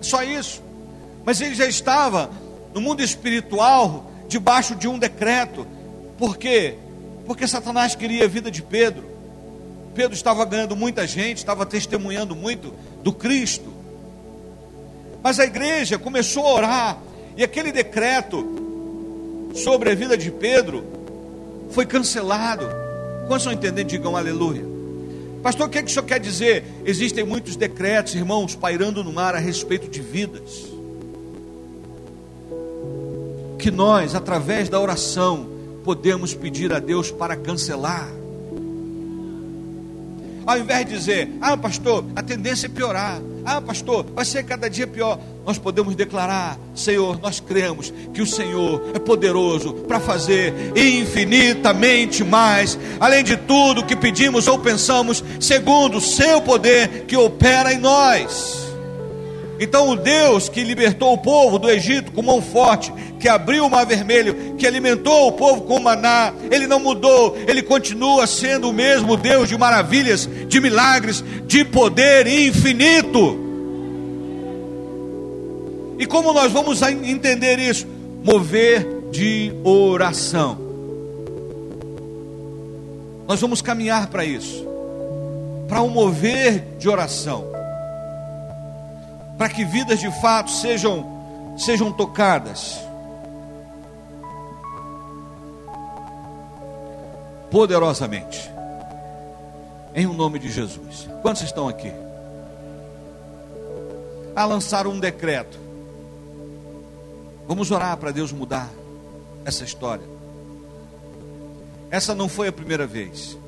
só 0.00 0.22
isso. 0.22 0.67
Mas 1.28 1.42
ele 1.42 1.54
já 1.54 1.66
estava 1.66 2.30
no 2.72 2.80
mundo 2.80 3.02
espiritual, 3.02 4.10
debaixo 4.28 4.74
de 4.74 4.88
um 4.88 4.98
decreto. 4.98 5.66
Por 6.16 6.38
quê? 6.38 6.76
Porque 7.26 7.46
Satanás 7.46 7.94
queria 7.94 8.24
a 8.24 8.26
vida 8.26 8.50
de 8.50 8.62
Pedro. 8.62 9.04
Pedro 9.94 10.14
estava 10.14 10.42
ganhando 10.46 10.74
muita 10.74 11.06
gente, 11.06 11.36
estava 11.36 11.66
testemunhando 11.66 12.34
muito 12.34 12.72
do 13.02 13.12
Cristo. 13.12 13.70
Mas 15.22 15.38
a 15.38 15.44
igreja 15.44 15.98
começou 15.98 16.46
a 16.46 16.54
orar, 16.54 16.98
e 17.36 17.44
aquele 17.44 17.72
decreto 17.72 19.50
sobre 19.54 19.90
a 19.90 19.94
vida 19.94 20.16
de 20.16 20.30
Pedro 20.30 20.82
foi 21.72 21.84
cancelado. 21.84 22.66
Quantos 23.26 23.42
estão 23.42 23.52
entendendo? 23.52 23.86
Digam 23.86 24.16
aleluia. 24.16 24.64
Pastor, 25.42 25.66
o 25.66 25.70
que, 25.70 25.76
é 25.76 25.82
que 25.82 25.90
o 25.90 25.92
senhor 25.92 26.06
quer 26.06 26.20
dizer? 26.20 26.64
Existem 26.86 27.22
muitos 27.22 27.54
decretos, 27.54 28.14
irmãos, 28.14 28.54
pairando 28.54 29.04
no 29.04 29.12
mar 29.12 29.34
a 29.34 29.38
respeito 29.38 29.90
de 29.90 30.00
vidas. 30.00 30.77
Que 33.58 33.70
nós, 33.70 34.14
através 34.14 34.68
da 34.68 34.80
oração, 34.80 35.48
podemos 35.84 36.34
pedir 36.34 36.72
a 36.72 36.78
Deus 36.78 37.10
para 37.10 37.36
cancelar. 37.36 38.08
Ao 40.46 40.56
invés 40.56 40.86
de 40.86 40.96
dizer, 40.96 41.28
ah, 41.42 41.58
pastor, 41.58 42.04
a 42.16 42.22
tendência 42.22 42.66
é 42.66 42.70
piorar. 42.70 43.20
Ah, 43.44 43.60
pastor, 43.60 44.06
vai 44.14 44.24
ser 44.24 44.44
cada 44.44 44.68
dia 44.68 44.86
pior. 44.86 45.18
Nós 45.44 45.58
podemos 45.58 45.94
declarar: 45.94 46.58
Senhor, 46.74 47.20
nós 47.20 47.40
cremos 47.40 47.92
que 48.14 48.22
o 48.22 48.26
Senhor 48.26 48.92
é 48.94 48.98
poderoso 48.98 49.72
para 49.86 50.00
fazer 50.00 50.54
infinitamente 50.74 52.24
mais, 52.24 52.78
além 53.00 53.24
de 53.24 53.36
tudo 53.36 53.84
que 53.84 53.96
pedimos 53.96 54.46
ou 54.46 54.58
pensamos, 54.58 55.22
segundo 55.40 55.98
o 55.98 56.00
seu 56.00 56.40
poder 56.40 57.04
que 57.06 57.16
opera 57.16 57.72
em 57.72 57.78
nós. 57.78 58.68
Então, 59.60 59.88
o 59.88 59.96
Deus 59.96 60.48
que 60.48 60.62
libertou 60.62 61.12
o 61.12 61.18
povo 61.18 61.58
do 61.58 61.68
Egito 61.68 62.12
com 62.12 62.22
mão 62.22 62.40
forte, 62.40 62.92
que 63.18 63.28
abriu 63.28 63.66
o 63.66 63.70
mar 63.70 63.84
vermelho, 63.84 64.54
que 64.56 64.66
alimentou 64.66 65.28
o 65.28 65.32
povo 65.32 65.62
com 65.62 65.80
maná, 65.80 66.32
ele 66.50 66.66
não 66.66 66.78
mudou, 66.78 67.36
ele 67.46 67.62
continua 67.62 68.26
sendo 68.26 68.70
o 68.70 68.72
mesmo 68.72 69.16
Deus 69.16 69.48
de 69.48 69.58
maravilhas, 69.58 70.28
de 70.48 70.60
milagres, 70.60 71.22
de 71.46 71.64
poder 71.64 72.26
infinito. 72.26 73.46
E 75.98 76.06
como 76.06 76.32
nós 76.32 76.52
vamos 76.52 76.80
entender 76.82 77.58
isso? 77.58 77.86
Mover 78.22 78.86
de 79.10 79.52
oração. 79.64 80.58
Nós 83.26 83.40
vamos 83.40 83.60
caminhar 83.60 84.06
para 84.06 84.24
isso, 84.24 84.64
para 85.68 85.82
um 85.82 85.88
mover 85.88 86.64
de 86.78 86.88
oração, 86.88 87.44
para 89.36 89.50
que 89.50 89.64
vidas 89.64 90.00
de 90.00 90.10
fato 90.20 90.50
sejam 90.50 91.18
sejam 91.58 91.92
tocadas. 91.92 92.87
Poderosamente, 97.50 98.50
em 99.94 100.06
o 100.06 100.10
um 100.10 100.14
nome 100.14 100.38
de 100.38 100.50
Jesus. 100.50 101.08
Quantos 101.22 101.42
estão 101.42 101.68
aqui? 101.68 101.92
A 104.36 104.44
lançar 104.44 104.86
um 104.86 105.00
decreto 105.00 105.68
Vamos 107.48 107.70
orar 107.70 107.96
para 107.96 108.10
Deus 108.10 108.30
mudar 108.30 108.70
essa 109.42 109.64
história. 109.64 110.04
Essa 111.90 112.14
não 112.14 112.28
foi 112.28 112.48
a 112.48 112.52
primeira 112.52 112.86
vez, 112.86 113.38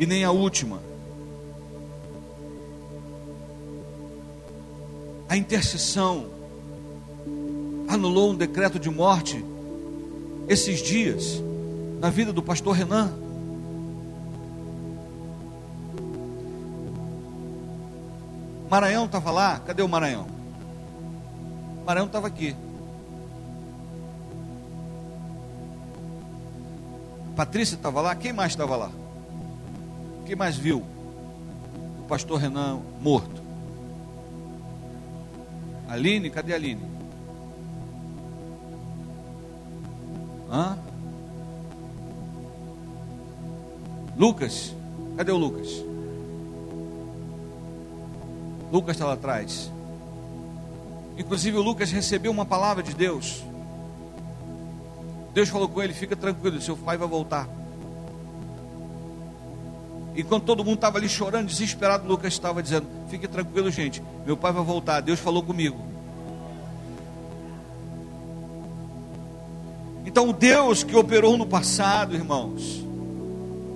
e 0.00 0.04
nem 0.04 0.24
a 0.24 0.32
última. 0.32 0.82
A 5.28 5.36
intercessão 5.36 6.26
anulou 7.86 8.32
um 8.32 8.34
decreto 8.34 8.80
de 8.80 8.90
morte 8.90 9.44
esses 10.48 10.80
dias 10.82 11.40
na 12.02 12.10
vida 12.10 12.32
do 12.32 12.42
pastor 12.42 12.74
Renan. 12.74 13.12
Maranhão 18.68 19.04
estava 19.04 19.30
lá, 19.30 19.60
cadê 19.60 19.82
o 19.82 19.88
Maranhão? 19.88 20.26
Maranhão 21.86 22.08
estava 22.08 22.26
aqui. 22.26 22.56
Patrícia 27.36 27.76
estava 27.76 28.00
lá, 28.00 28.16
quem 28.16 28.32
mais 28.32 28.50
estava 28.50 28.74
lá? 28.74 28.90
Quem 30.26 30.34
mais 30.34 30.56
viu? 30.56 30.82
O 32.00 32.04
pastor 32.08 32.40
Renan 32.40 32.80
morto. 33.00 33.40
Aline, 35.88 36.30
cadê 36.30 36.52
a 36.52 36.56
Aline? 36.56 36.82
Hã? 40.50 40.76
Lucas, 44.16 44.74
cadê 45.16 45.32
o 45.32 45.36
Lucas? 45.36 45.68
Lucas 48.70 48.96
está 48.96 49.06
lá 49.06 49.14
atrás. 49.14 49.70
Inclusive 51.16 51.56
o 51.56 51.62
Lucas 51.62 51.90
recebeu 51.90 52.30
uma 52.30 52.46
palavra 52.46 52.82
de 52.82 52.94
Deus. 52.94 53.42
Deus 55.34 55.48
falou 55.48 55.68
com 55.68 55.82
ele: 55.82 55.92
fica 55.92 56.16
tranquilo, 56.16 56.60
seu 56.60 56.76
pai 56.76 56.96
vai 56.96 57.08
voltar. 57.08 57.48
Enquanto 60.14 60.44
todo 60.44 60.64
mundo 60.64 60.74
estava 60.76 60.98
ali 60.98 61.08
chorando, 61.08 61.46
desesperado, 61.46 62.06
Lucas 62.06 62.32
estava 62.32 62.62
dizendo: 62.62 62.86
Fique 63.08 63.26
tranquilo, 63.26 63.70
gente, 63.70 64.02
meu 64.26 64.36
pai 64.36 64.52
vai 64.52 64.64
voltar, 64.64 65.00
Deus 65.00 65.20
falou 65.20 65.42
comigo. 65.42 65.78
Então, 70.04 70.28
o 70.28 70.32
Deus 70.32 70.82
que 70.82 70.94
operou 70.94 71.38
no 71.38 71.46
passado, 71.46 72.14
irmãos, 72.14 72.81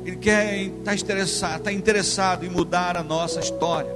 Ele 0.06 0.14
quer 0.14 0.62
estar 0.62 0.84
tá 0.84 0.94
interessado, 0.94 1.58
está 1.58 1.72
interessado 1.72 2.46
em 2.46 2.48
mudar 2.48 2.96
a 2.96 3.02
nossa 3.02 3.40
história. 3.40 3.90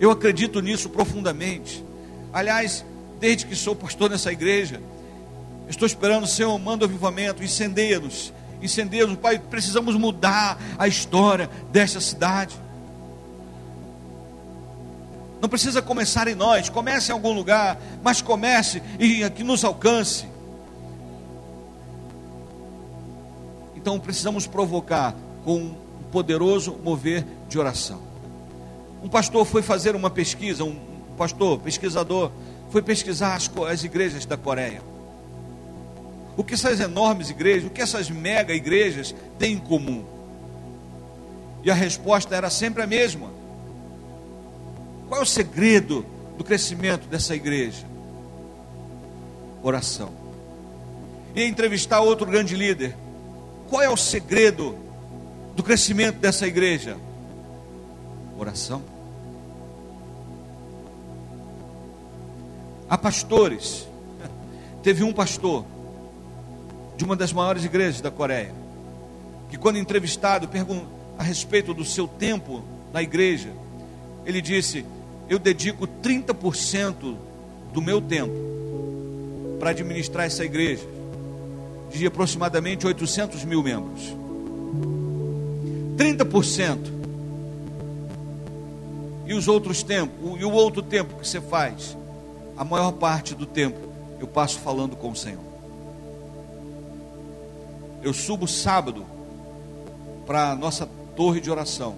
Eu 0.00 0.10
acredito 0.10 0.62
nisso 0.62 0.88
profundamente. 0.88 1.84
Aliás, 2.32 2.82
desde 3.20 3.44
que 3.44 3.54
sou 3.54 3.76
pastor 3.76 4.08
nessa 4.08 4.32
igreja, 4.32 4.80
estou 5.68 5.84
esperando 5.84 6.24
o 6.24 6.26
Senhor, 6.26 6.58
manda 6.58 6.86
o 6.86 6.88
avivamento, 6.88 7.44
incendeia-nos, 7.44 8.32
incendeia-nos, 8.62 9.18
Pai, 9.18 9.38
precisamos 9.38 9.94
mudar 9.94 10.58
a 10.78 10.88
história 10.88 11.50
desta 11.70 12.00
cidade. 12.00 12.56
Não 15.38 15.50
precisa 15.50 15.82
começar 15.82 16.28
em 16.28 16.34
nós, 16.34 16.70
comece 16.70 17.10
em 17.10 17.12
algum 17.12 17.32
lugar, 17.32 17.78
mas 18.02 18.22
comece 18.22 18.82
e 18.98 19.28
que 19.28 19.44
nos 19.44 19.64
alcance. 19.64 20.31
Então 23.82 23.98
precisamos 23.98 24.46
provocar 24.46 25.12
com 25.44 25.56
um 25.56 25.74
poderoso 26.12 26.78
mover 26.84 27.26
de 27.48 27.58
oração. 27.58 28.00
Um 29.02 29.08
pastor 29.08 29.44
foi 29.44 29.60
fazer 29.60 29.96
uma 29.96 30.08
pesquisa, 30.08 30.62
um 30.62 30.76
pastor, 31.18 31.58
pesquisador, 31.58 32.30
foi 32.70 32.80
pesquisar 32.80 33.34
as, 33.34 33.50
as 33.68 33.82
igrejas 33.82 34.24
da 34.24 34.36
Coreia. 34.36 34.80
O 36.36 36.44
que 36.44 36.54
essas 36.54 36.78
enormes 36.78 37.28
igrejas, 37.28 37.64
o 37.64 37.70
que 37.70 37.82
essas 37.82 38.08
mega 38.08 38.54
igrejas 38.54 39.12
têm 39.36 39.54
em 39.54 39.58
comum? 39.58 40.04
E 41.64 41.70
a 41.70 41.74
resposta 41.74 42.36
era 42.36 42.48
sempre 42.50 42.84
a 42.84 42.86
mesma. 42.86 43.30
Qual 45.08 45.20
é 45.20 45.24
o 45.24 45.26
segredo 45.26 46.06
do 46.38 46.44
crescimento 46.44 47.08
dessa 47.08 47.34
igreja? 47.34 47.84
Oração. 49.60 50.12
E 51.34 51.42
entrevistar 51.42 52.00
outro 52.00 52.26
grande 52.26 52.54
líder. 52.54 53.01
Qual 53.72 53.80
é 53.80 53.88
o 53.88 53.96
segredo 53.96 54.76
do 55.56 55.62
crescimento 55.62 56.18
dessa 56.18 56.46
igreja? 56.46 56.98
Oração. 58.38 58.82
Há 62.86 62.98
pastores. 62.98 63.88
Teve 64.84 65.02
um 65.02 65.10
pastor 65.10 65.64
de 66.98 67.04
uma 67.06 67.16
das 67.16 67.32
maiores 67.32 67.64
igrejas 67.64 68.02
da 68.02 68.10
Coreia, 68.10 68.52
que 69.48 69.56
quando 69.56 69.78
entrevistado 69.78 70.50
a 71.18 71.22
respeito 71.22 71.72
do 71.72 71.82
seu 71.82 72.06
tempo 72.06 72.62
na 72.92 73.02
igreja, 73.02 73.54
ele 74.26 74.42
disse: 74.42 74.84
Eu 75.30 75.38
dedico 75.38 75.88
30% 75.88 77.16
do 77.72 77.80
meu 77.80 78.02
tempo 78.02 78.34
para 79.58 79.70
administrar 79.70 80.26
essa 80.26 80.44
igreja, 80.44 80.86
de 81.92 82.06
aproximadamente 82.06 82.86
800 82.86 83.44
mil 83.44 83.62
membros. 83.62 84.14
30%. 85.96 86.78
E 89.26 89.34
os 89.34 89.46
outros 89.48 89.82
tempos, 89.82 90.40
e 90.40 90.44
o 90.44 90.50
outro 90.50 90.82
tempo 90.82 91.18
que 91.18 91.26
você 91.26 91.40
faz? 91.40 91.96
a 92.56 92.64
maior 92.64 92.92
parte 92.92 93.34
do 93.34 93.46
tempo 93.46 93.78
eu 94.20 94.26
passo 94.28 94.58
falando 94.60 94.94
com 94.94 95.10
o 95.10 95.16
Senhor. 95.16 95.42
Eu 98.02 98.12
subo 98.12 98.46
sábado 98.46 99.04
para 100.26 100.52
a 100.52 100.54
nossa 100.54 100.88
torre 101.16 101.40
de 101.40 101.50
oração 101.50 101.96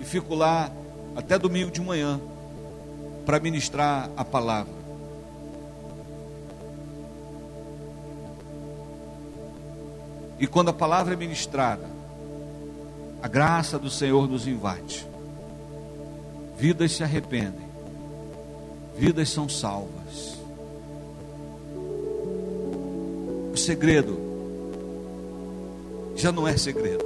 e 0.00 0.04
fico 0.04 0.34
lá 0.34 0.70
até 1.14 1.38
domingo 1.38 1.70
de 1.70 1.80
manhã 1.80 2.18
para 3.26 3.38
ministrar 3.38 4.10
a 4.16 4.24
palavra. 4.24 4.81
E 10.42 10.46
quando 10.46 10.68
a 10.68 10.74
palavra 10.74 11.14
é 11.14 11.16
ministrada, 11.16 11.88
a 13.22 13.28
graça 13.28 13.78
do 13.78 13.88
Senhor 13.88 14.28
nos 14.28 14.46
invade. 14.46 15.06
Vidas 16.58 16.92
se 16.92 17.02
arrependem 17.02 17.72
vidas 18.96 19.28
são 19.30 19.48
salvas. 19.48 20.38
O 23.52 23.56
segredo 23.56 24.18
já 26.14 26.32
não 26.32 26.46
é 26.46 26.56
segredo. 26.56 27.04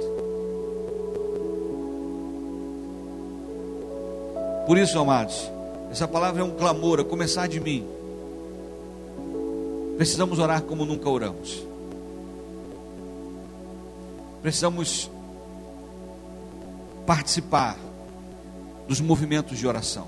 Por 4.65 4.77
isso, 4.77 4.99
amados, 4.99 5.49
essa 5.91 6.07
palavra 6.07 6.41
é 6.41 6.43
um 6.43 6.51
clamor, 6.51 6.99
a 6.99 7.03
começar 7.03 7.47
de 7.47 7.59
mim. 7.59 7.87
Precisamos 9.95 10.39
orar 10.39 10.61
como 10.61 10.85
nunca 10.85 11.09
oramos. 11.09 11.66
Precisamos 14.47 15.11
participar 17.05 17.75
dos 18.87 19.01
movimentos 19.01 19.57
de 19.57 19.67
oração. 19.67 20.07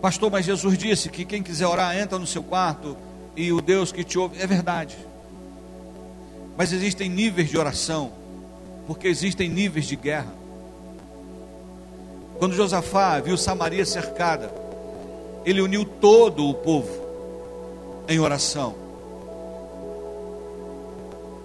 Pastor, 0.00 0.30
mas 0.30 0.46
Jesus 0.46 0.78
disse 0.78 1.08
que 1.08 1.24
quem 1.24 1.42
quiser 1.42 1.66
orar, 1.66 1.98
entra 1.98 2.20
no 2.20 2.26
seu 2.28 2.40
quarto 2.40 2.96
e 3.34 3.50
o 3.50 3.60
Deus 3.60 3.90
que 3.90 4.04
te 4.04 4.16
ouve. 4.16 4.40
É 4.40 4.46
verdade. 4.46 4.96
Mas 6.56 6.72
existem 6.72 7.08
níveis 7.08 7.50
de 7.50 7.58
oração, 7.58 8.12
porque 8.86 9.08
existem 9.08 9.48
níveis 9.48 9.86
de 9.86 9.96
guerra. 9.96 10.32
Quando 12.38 12.54
Josafá 12.54 13.18
viu 13.18 13.36
Samaria 13.36 13.84
cercada, 13.84 14.54
ele 15.44 15.60
uniu 15.60 15.84
todo 15.84 16.48
o 16.48 16.54
povo 16.54 17.04
em 18.06 18.20
oração. 18.20 18.83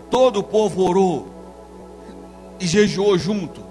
Todo 0.10 0.40
o 0.40 0.44
povo 0.44 0.84
orou 0.84 1.28
e 2.60 2.68
jejuou 2.68 3.18
junto. 3.18 3.62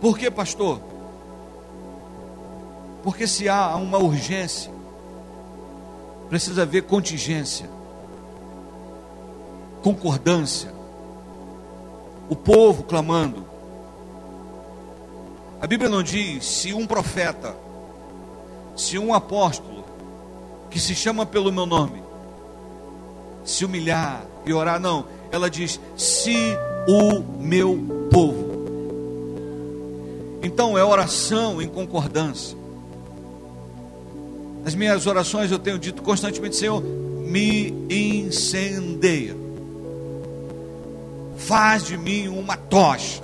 Por 0.00 0.18
que, 0.18 0.30
pastor? 0.30 0.80
Porque 3.02 3.26
se 3.26 3.48
há 3.48 3.74
uma 3.76 3.98
urgência, 3.98 4.72
precisa 6.28 6.62
haver 6.62 6.82
contingência, 6.82 7.68
concordância, 9.82 10.72
o 12.28 12.36
povo 12.36 12.84
clamando. 12.84 13.44
A 15.60 15.66
Bíblia 15.66 15.88
não 15.88 16.02
diz 16.02 16.44
se 16.44 16.72
um 16.72 16.86
profeta, 16.86 17.54
se 18.76 18.98
um 18.98 19.12
apóstolo, 19.14 19.84
que 20.70 20.80
se 20.80 20.94
chama 20.94 21.26
pelo 21.26 21.52
meu 21.52 21.66
nome, 21.66 22.01
se 23.44 23.64
humilhar 23.64 24.24
e 24.44 24.52
orar, 24.52 24.80
não. 24.80 25.06
Ela 25.30 25.48
diz: 25.48 25.80
se 25.96 26.36
o 26.86 27.20
meu 27.40 27.78
povo. 28.10 28.52
Então 30.42 30.76
é 30.76 30.84
oração 30.84 31.62
em 31.62 31.68
concordância. 31.68 32.56
Nas 34.64 34.74
minhas 34.74 35.06
orações 35.06 35.50
eu 35.50 35.58
tenho 35.58 35.78
dito 35.78 36.02
constantemente, 36.02 36.56
Senhor, 36.56 36.82
me 36.82 37.70
incendeia. 37.88 39.36
Faz 41.36 41.84
de 41.84 41.96
mim 41.96 42.28
uma 42.28 42.56
tocha, 42.56 43.22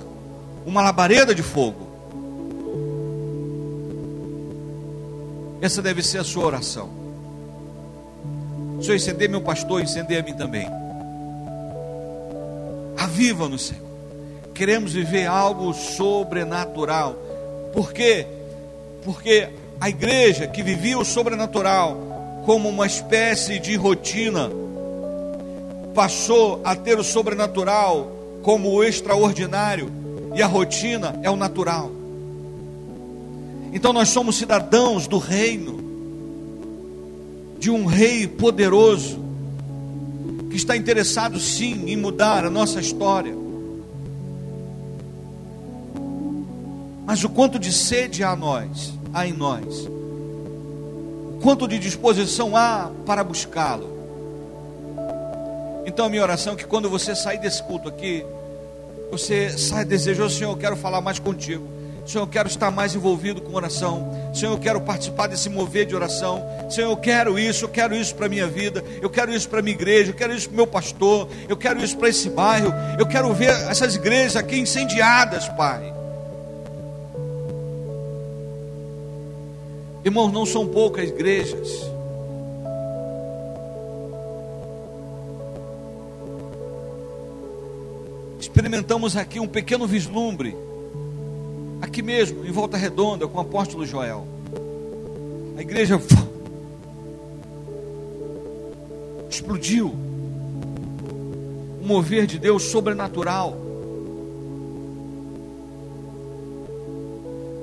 uma 0.65 0.81
labareda 0.81 1.33
de 1.33 1.43
fogo. 1.43 1.87
Essa 5.61 5.81
deve 5.81 6.01
ser 6.01 6.19
a 6.19 6.23
sua 6.23 6.45
oração. 6.45 6.98
Senhor, 8.81 8.95
incender 8.95 9.29
meu 9.29 9.41
pastor, 9.41 9.81
incender 9.81 10.19
a 10.19 10.23
mim 10.23 10.33
também. 10.33 10.67
Aviva-nos, 12.97 13.67
Senhor. 13.67 13.83
Queremos 14.53 14.93
viver 14.93 15.25
algo 15.25 15.73
sobrenatural. 15.73 17.15
Por 17.73 17.93
quê? 17.93 18.27
Porque 19.03 19.49
a 19.79 19.89
igreja 19.89 20.47
que 20.47 20.61
vivia 20.61 20.97
o 20.97 21.05
sobrenatural 21.05 22.09
como 22.45 22.67
uma 22.67 22.87
espécie 22.87 23.59
de 23.59 23.75
rotina, 23.75 24.49
passou 25.93 26.61
a 26.63 26.75
ter 26.75 26.97
o 26.97 27.03
sobrenatural 27.03 28.11
como 28.41 28.71
o 28.71 28.83
extraordinário, 28.83 29.91
e 30.33 30.41
a 30.41 30.47
rotina 30.47 31.19
é 31.21 31.29
o 31.29 31.35
natural. 31.35 31.91
Então 33.73 33.93
nós 33.93 34.09
somos 34.09 34.37
cidadãos 34.37 35.07
do 35.07 35.17
reino, 35.17 35.88
de 37.59 37.69
um 37.69 37.85
rei 37.85 38.27
poderoso, 38.27 39.19
que 40.49 40.55
está 40.55 40.75
interessado 40.75 41.39
sim 41.39 41.89
em 41.89 41.97
mudar 41.97 42.45
a 42.45 42.49
nossa 42.49 42.79
história. 42.79 43.37
Mas 47.05 47.23
o 47.23 47.29
quanto 47.29 47.59
de 47.59 47.71
sede 47.71 48.23
há 48.23 48.35
nós? 48.35 48.97
há 49.13 49.27
em 49.27 49.33
nós, 49.33 49.87
quanto 51.41 51.67
de 51.67 51.79
disposição 51.79 52.55
há 52.55 52.91
para 53.05 53.23
buscá-lo. 53.23 53.97
Então 55.85 56.05
a 56.05 56.09
minha 56.09 56.21
oração 56.21 56.53
é 56.53 56.55
que 56.55 56.65
quando 56.65 56.89
você 56.89 57.15
sair 57.15 57.39
desse 57.39 57.63
culto 57.63 57.89
aqui, 57.89 58.23
você 59.09 59.57
sai 59.57 59.85
desejoso, 59.85 60.37
Senhor, 60.37 60.51
eu 60.51 60.57
quero 60.57 60.75
falar 60.75 61.01
mais 61.01 61.17
contigo. 61.17 61.67
Senhor, 62.05 62.23
eu 62.23 62.27
quero 62.27 62.47
estar 62.47 62.69
mais 62.69 62.93
envolvido 62.93 63.41
com 63.41 63.53
oração. 63.53 64.11
Senhor, 64.33 64.53
eu 64.53 64.59
quero 64.59 64.81
participar 64.81 65.27
desse 65.27 65.49
mover 65.49 65.85
de 65.85 65.95
oração. 65.95 66.43
Senhor, 66.69 66.89
eu 66.89 66.97
quero 66.97 67.39
isso, 67.39 67.65
eu 67.65 67.69
quero 67.69 67.95
isso 67.95 68.13
para 68.15 68.27
a 68.27 68.29
minha 68.29 68.47
vida. 68.47 68.83
Eu 69.01 69.09
quero 69.09 69.33
isso 69.33 69.49
para 69.49 69.59
a 69.59 69.61
minha 69.61 69.75
igreja. 69.75 70.11
Eu 70.11 70.15
quero 70.15 70.33
isso 70.33 70.47
para 70.47 70.53
o 70.53 70.57
meu 70.57 70.67
pastor. 70.67 71.27
Eu 71.47 71.57
quero 71.57 71.83
isso 71.83 71.97
para 71.97 72.09
esse 72.09 72.29
bairro. 72.29 72.71
Eu 72.97 73.05
quero 73.07 73.33
ver 73.33 73.49
essas 73.49 73.95
igrejas 73.95 74.35
aqui 74.35 74.59
incendiadas, 74.59 75.47
Pai. 75.49 75.93
Irmãos, 80.05 80.31
não 80.31 80.45
são 80.45 80.67
poucas 80.67 81.09
igrejas. 81.09 81.89
Experimentamos 88.39 89.17
aqui 89.17 89.39
um 89.39 89.47
pequeno 89.47 89.85
vislumbre 89.85 90.55
aqui 91.89 92.03
mesmo, 92.03 92.45
em 92.45 92.51
Volta 92.51 92.77
Redonda, 92.77 93.27
com 93.27 93.37
o 93.37 93.41
apóstolo 93.41 93.85
Joel. 93.85 94.25
A 95.57 95.61
igreja 95.61 95.99
explodiu. 99.29 99.93
Um 101.81 101.87
mover 101.87 102.27
de 102.27 102.37
Deus 102.37 102.63
sobrenatural. 102.63 103.57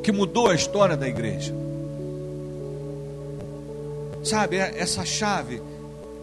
Que 0.03 0.11
mudou 0.11 0.49
a 0.49 0.55
história 0.55 0.97
da 0.97 1.09
igreja. 1.09 1.55
Sabe, 4.25 4.57
é 4.57 4.75
essa 4.77 5.05
chave, 5.05 5.63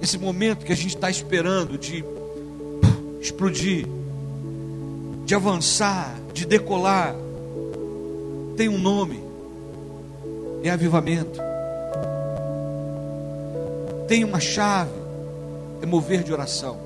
esse 0.02 0.18
momento 0.18 0.66
que 0.66 0.74
a 0.74 0.76
gente 0.76 0.96
está 0.96 1.10
esperando 1.10 1.78
de 1.78 2.04
explodir, 3.22 3.88
de 5.26 5.34
avançar, 5.34 6.20
de 6.34 6.46
decolar, 6.46 7.16
tem 8.56 8.70
um 8.70 8.78
nome: 8.78 9.24
é 10.63 10.70
avivamento. 10.70 11.39
Tem 14.08 14.24
uma 14.24 14.39
chave: 14.39 14.92
é 15.82 15.86
mover 15.86 16.24
de 16.24 16.32
oração. 16.32 16.78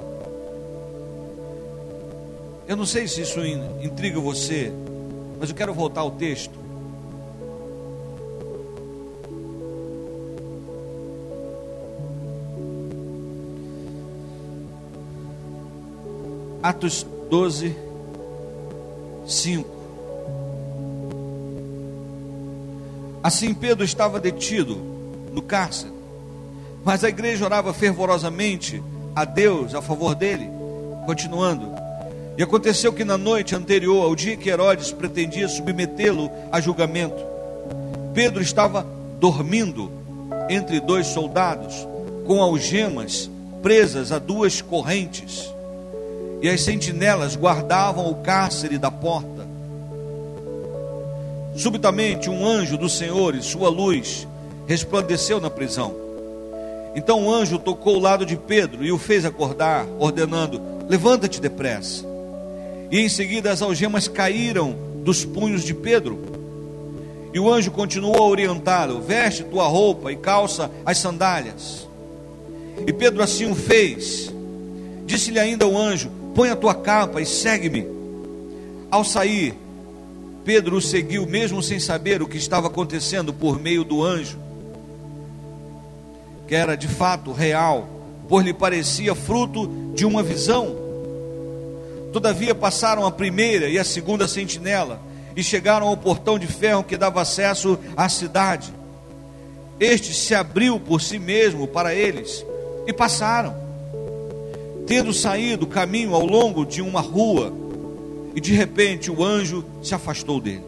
Eu 2.67 2.75
não 2.75 2.85
sei 2.85 3.07
se 3.07 3.21
isso 3.21 3.39
intriga 3.81 4.19
você, 4.19 4.71
mas 5.39 5.49
eu 5.49 5.55
quero 5.55 5.73
voltar 5.73 6.01
ao 6.01 6.11
texto. 6.11 6.67
Atos 16.61 17.05
12, 17.29 17.73
5. 19.25 19.76
Assim 23.27 23.53
Pedro 23.53 23.83
estava 23.83 24.21
detido 24.21 24.77
no 25.33 25.41
cárcere, 25.41 25.91
mas 26.85 27.03
a 27.03 27.09
igreja 27.09 27.43
orava 27.43 27.73
fervorosamente 27.73 28.81
a 29.13 29.25
Deus 29.25 29.75
a 29.75 29.81
favor 29.81 30.15
dele. 30.15 30.49
Continuando. 31.05 31.67
E 32.37 32.41
aconteceu 32.41 32.93
que 32.93 33.03
na 33.03 33.17
noite 33.17 33.53
anterior 33.53 34.01
ao 34.01 34.15
dia 34.15 34.37
que 34.37 34.49
Herodes 34.49 34.93
pretendia 34.93 35.49
submetê-lo 35.49 36.31
a 36.53 36.61
julgamento, 36.61 37.21
Pedro 38.13 38.41
estava 38.41 38.87
dormindo 39.19 39.91
entre 40.47 40.79
dois 40.79 41.07
soldados, 41.07 41.85
com 42.25 42.41
algemas 42.41 43.29
presas 43.61 44.13
a 44.13 44.19
duas 44.19 44.61
correntes, 44.61 45.53
e 46.41 46.47
as 46.47 46.61
sentinelas 46.61 47.35
guardavam 47.35 48.09
o 48.09 48.15
cárcere 48.23 48.77
da 48.77 48.89
porta. 48.89 49.36
Subitamente, 51.57 52.29
um 52.29 52.45
anjo 52.45 52.77
do 52.77 52.87
Senhor 52.87 53.33
e 53.33 53.41
sua 53.41 53.67
luz 53.67 54.27
resplandeceu 54.67 55.41
na 55.41 55.49
prisão. 55.49 55.91
Então 56.95 57.25
o 57.25 57.33
anjo 57.33 57.57
tocou 57.57 57.95
o 57.95 57.99
lado 57.99 58.27
de 58.27 58.37
Pedro 58.37 58.85
e 58.85 58.91
o 58.91 58.97
fez 58.99 59.25
acordar, 59.25 59.87
ordenando: 59.97 60.61
Levanta-te 60.87 61.41
depressa. 61.41 62.05
E 62.91 62.99
em 62.99 63.09
seguida 63.09 63.51
as 63.51 63.63
algemas 63.63 64.07
caíram 64.07 64.75
dos 65.03 65.25
punhos 65.25 65.63
de 65.63 65.73
Pedro. 65.73 66.19
E 67.33 67.39
o 67.39 67.51
anjo 67.51 67.71
continuou 67.71 68.17
a 68.17 68.27
orientá-lo: 68.27 69.01
Veste 69.01 69.43
tua 69.43 69.67
roupa 69.67 70.11
e 70.11 70.15
calça 70.15 70.69
as 70.85 70.99
sandálias. 70.99 71.87
E 72.85 72.93
Pedro 72.93 73.23
assim 73.23 73.49
o 73.49 73.55
fez. 73.55 74.31
Disse-lhe 75.07 75.39
ainda 75.39 75.65
o 75.65 75.75
anjo: 75.75 76.11
Põe 76.35 76.49
a 76.51 76.55
tua 76.55 76.75
capa 76.75 77.19
e 77.19 77.25
segue-me. 77.25 77.87
Ao 78.91 79.03
sair, 79.03 79.55
Pedro 80.47 80.77
o 80.77 80.81
seguiu, 80.81 81.25
mesmo 81.25 81.61
sem 81.61 81.77
saber 81.77 82.21
o 82.21 82.25
que 82.25 82.37
estava 82.37 82.67
acontecendo 82.67 83.33
por 83.33 83.59
meio 83.59 83.83
do 83.83 84.01
anjo, 84.01 84.39
que 86.47 86.55
era 86.55 86.77
de 86.77 86.87
fato 86.87 87.33
real, 87.33 87.85
pois 88.29 88.45
lhe 88.45 88.53
parecia 88.53 89.13
fruto 89.13 89.67
de 89.93 90.05
uma 90.05 90.23
visão. 90.23 90.73
Todavia 92.13 92.55
passaram 92.55 93.05
a 93.05 93.11
primeira 93.11 93.67
e 93.67 93.77
a 93.77 93.83
segunda 93.83 94.25
sentinela 94.25 95.01
e 95.35 95.43
chegaram 95.43 95.85
ao 95.85 95.97
portão 95.97 96.39
de 96.39 96.47
ferro 96.47 96.81
que 96.81 96.95
dava 96.95 97.21
acesso 97.21 97.77
à 97.97 98.07
cidade. 98.07 98.73
Este 99.77 100.13
se 100.13 100.33
abriu 100.33 100.79
por 100.79 101.01
si 101.01 101.19
mesmo 101.19 101.67
para 101.67 101.93
eles 101.93 102.45
e 102.87 102.93
passaram. 102.93 103.53
Tendo 104.87 105.11
saído 105.11 105.67
caminho 105.67 106.15
ao 106.15 106.25
longo 106.25 106.65
de 106.65 106.81
uma 106.81 107.01
rua, 107.01 107.66
e 108.37 108.39
de 108.39 108.53
repente 108.53 109.09
o 109.09 109.23
anjo 109.23 109.65
se 109.81 109.95
afastou 109.95 110.39
dele. 110.39 110.63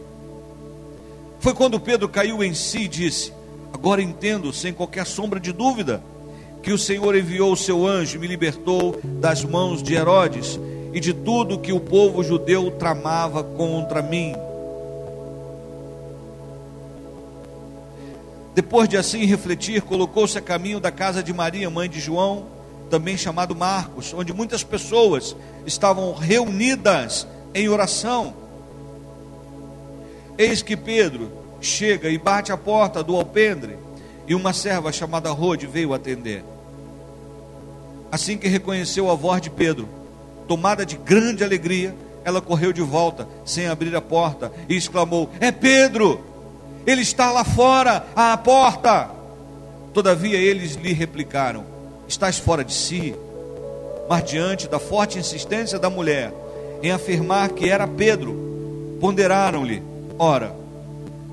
Foi 1.38 1.54
quando 1.54 1.78
Pedro 1.78 2.08
caiu 2.08 2.42
em 2.42 2.52
si 2.52 2.78
e 2.78 2.88
disse: 2.88 3.32
Agora 3.72 4.02
entendo, 4.02 4.52
sem 4.52 4.72
qualquer 4.72 5.06
sombra 5.06 5.38
de 5.38 5.52
dúvida, 5.52 6.02
que 6.64 6.72
o 6.72 6.78
Senhor 6.78 7.14
enviou 7.14 7.52
o 7.52 7.56
seu 7.56 7.86
anjo 7.86 8.16
e 8.16 8.18
me 8.18 8.26
libertou 8.26 8.98
das 9.04 9.44
mãos 9.44 9.84
de 9.84 9.94
Herodes 9.94 10.58
e 10.92 10.98
de 10.98 11.14
tudo 11.14 11.60
que 11.60 11.72
o 11.72 11.78
povo 11.78 12.24
judeu 12.24 12.72
tramava 12.72 13.44
contra 13.44 14.02
mim. 14.02 14.34
Depois 18.52 18.88
de 18.88 18.96
assim 18.96 19.24
refletir, 19.26 19.82
colocou-se 19.82 20.36
a 20.36 20.40
caminho 20.40 20.80
da 20.80 20.90
casa 20.90 21.22
de 21.22 21.32
Maria, 21.32 21.70
mãe 21.70 21.88
de 21.88 22.00
João, 22.00 22.46
também 22.90 23.16
chamado 23.16 23.54
Marcos, 23.54 24.12
onde 24.12 24.32
muitas 24.32 24.64
pessoas 24.64 25.36
estavam 25.64 26.12
reunidas 26.14 27.28
em 27.54 27.68
oração. 27.68 28.34
Eis 30.38 30.62
que 30.62 30.76
Pedro 30.76 31.30
chega 31.60 32.08
e 32.08 32.18
bate 32.18 32.52
a 32.52 32.56
porta 32.56 33.02
do 33.02 33.16
alpendre, 33.16 33.78
e 34.26 34.34
uma 34.34 34.52
serva 34.52 34.92
chamada 34.92 35.30
Rode 35.30 35.66
veio 35.66 35.92
atender. 35.92 36.44
Assim 38.12 38.38
que 38.38 38.48
reconheceu 38.48 39.10
a 39.10 39.14
voz 39.14 39.42
de 39.42 39.50
Pedro, 39.50 39.88
tomada 40.48 40.86
de 40.86 40.96
grande 40.96 41.44
alegria, 41.44 41.94
ela 42.24 42.40
correu 42.40 42.72
de 42.72 42.82
volta, 42.82 43.28
sem 43.44 43.66
abrir 43.66 43.94
a 43.94 44.00
porta, 44.00 44.52
e 44.68 44.76
exclamou: 44.76 45.30
É 45.40 45.50
Pedro! 45.50 46.24
Ele 46.86 47.02
está 47.02 47.30
lá 47.30 47.44
fora, 47.44 48.06
à 48.16 48.36
porta! 48.36 49.10
Todavia 49.92 50.38
eles 50.38 50.74
lhe 50.74 50.92
replicaram: 50.92 51.64
Estás 52.08 52.38
fora 52.38 52.64
de 52.64 52.72
si. 52.72 53.14
Mas 54.08 54.24
diante 54.24 54.68
da 54.68 54.78
forte 54.78 55.18
insistência 55.18 55.78
da 55.78 55.88
mulher, 55.88 56.32
em 56.82 56.90
afirmar 56.90 57.50
que 57.50 57.68
era 57.68 57.86
Pedro, 57.86 58.98
ponderaram-lhe: 59.00 59.82
Ora, 60.18 60.54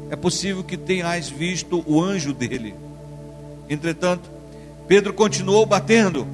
é 0.10 0.16
possível 0.16 0.64
que 0.64 0.78
tenhais 0.78 1.30
visto 1.30 1.84
o 1.86 2.02
anjo 2.02 2.34
dele. 2.34 2.74
Entretanto, 3.70 4.30
Pedro 4.88 5.14
continuou 5.14 5.66
batendo. 5.66 6.26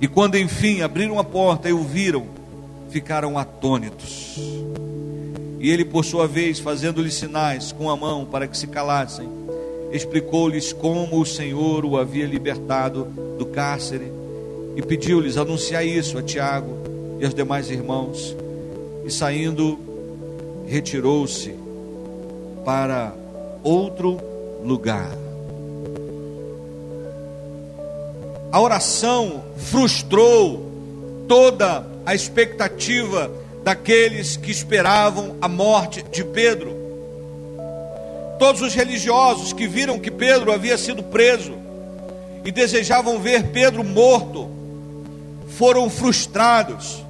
E 0.00 0.08
quando 0.08 0.36
enfim 0.36 0.80
abriram 0.80 1.18
a 1.18 1.24
porta 1.24 1.68
e 1.68 1.72
o 1.72 1.82
viram, 1.82 2.26
ficaram 2.90 3.38
atônitos. 3.38 4.36
E 5.60 5.70
ele, 5.70 5.84
por 5.84 6.04
sua 6.04 6.26
vez, 6.26 6.58
fazendo-lhes 6.58 7.14
sinais 7.14 7.70
com 7.70 7.88
a 7.88 7.96
mão 7.96 8.24
para 8.24 8.48
que 8.48 8.56
se 8.56 8.66
calassem, 8.66 9.28
explicou-lhes 9.92 10.72
como 10.72 11.20
o 11.20 11.26
Senhor 11.26 11.84
o 11.84 11.96
havia 11.96 12.26
libertado 12.26 13.04
do 13.38 13.46
cárcere 13.46 14.21
e 14.76 14.82
pediu-lhes 14.82 15.36
anunciar 15.36 15.86
isso 15.86 16.18
a 16.18 16.22
Tiago 16.22 16.76
e 17.20 17.24
aos 17.24 17.34
demais 17.34 17.70
irmãos. 17.70 18.36
E 19.04 19.10
saindo, 19.10 19.78
retirou-se 20.66 21.54
para 22.64 23.14
outro 23.62 24.18
lugar. 24.62 25.10
A 28.50 28.60
oração 28.60 29.42
frustrou 29.56 30.70
toda 31.26 31.86
a 32.04 32.14
expectativa 32.14 33.30
daqueles 33.64 34.36
que 34.36 34.50
esperavam 34.50 35.36
a 35.40 35.48
morte 35.48 36.02
de 36.02 36.24
Pedro. 36.24 36.76
Todos 38.38 38.60
os 38.60 38.74
religiosos 38.74 39.52
que 39.52 39.66
viram 39.66 39.98
que 39.98 40.10
Pedro 40.10 40.52
havia 40.52 40.76
sido 40.76 41.02
preso 41.02 41.54
e 42.44 42.50
desejavam 42.50 43.20
ver 43.20 43.48
Pedro 43.48 43.84
morto 43.84 44.61
foram 45.62 45.88
frustrados. 45.88 47.06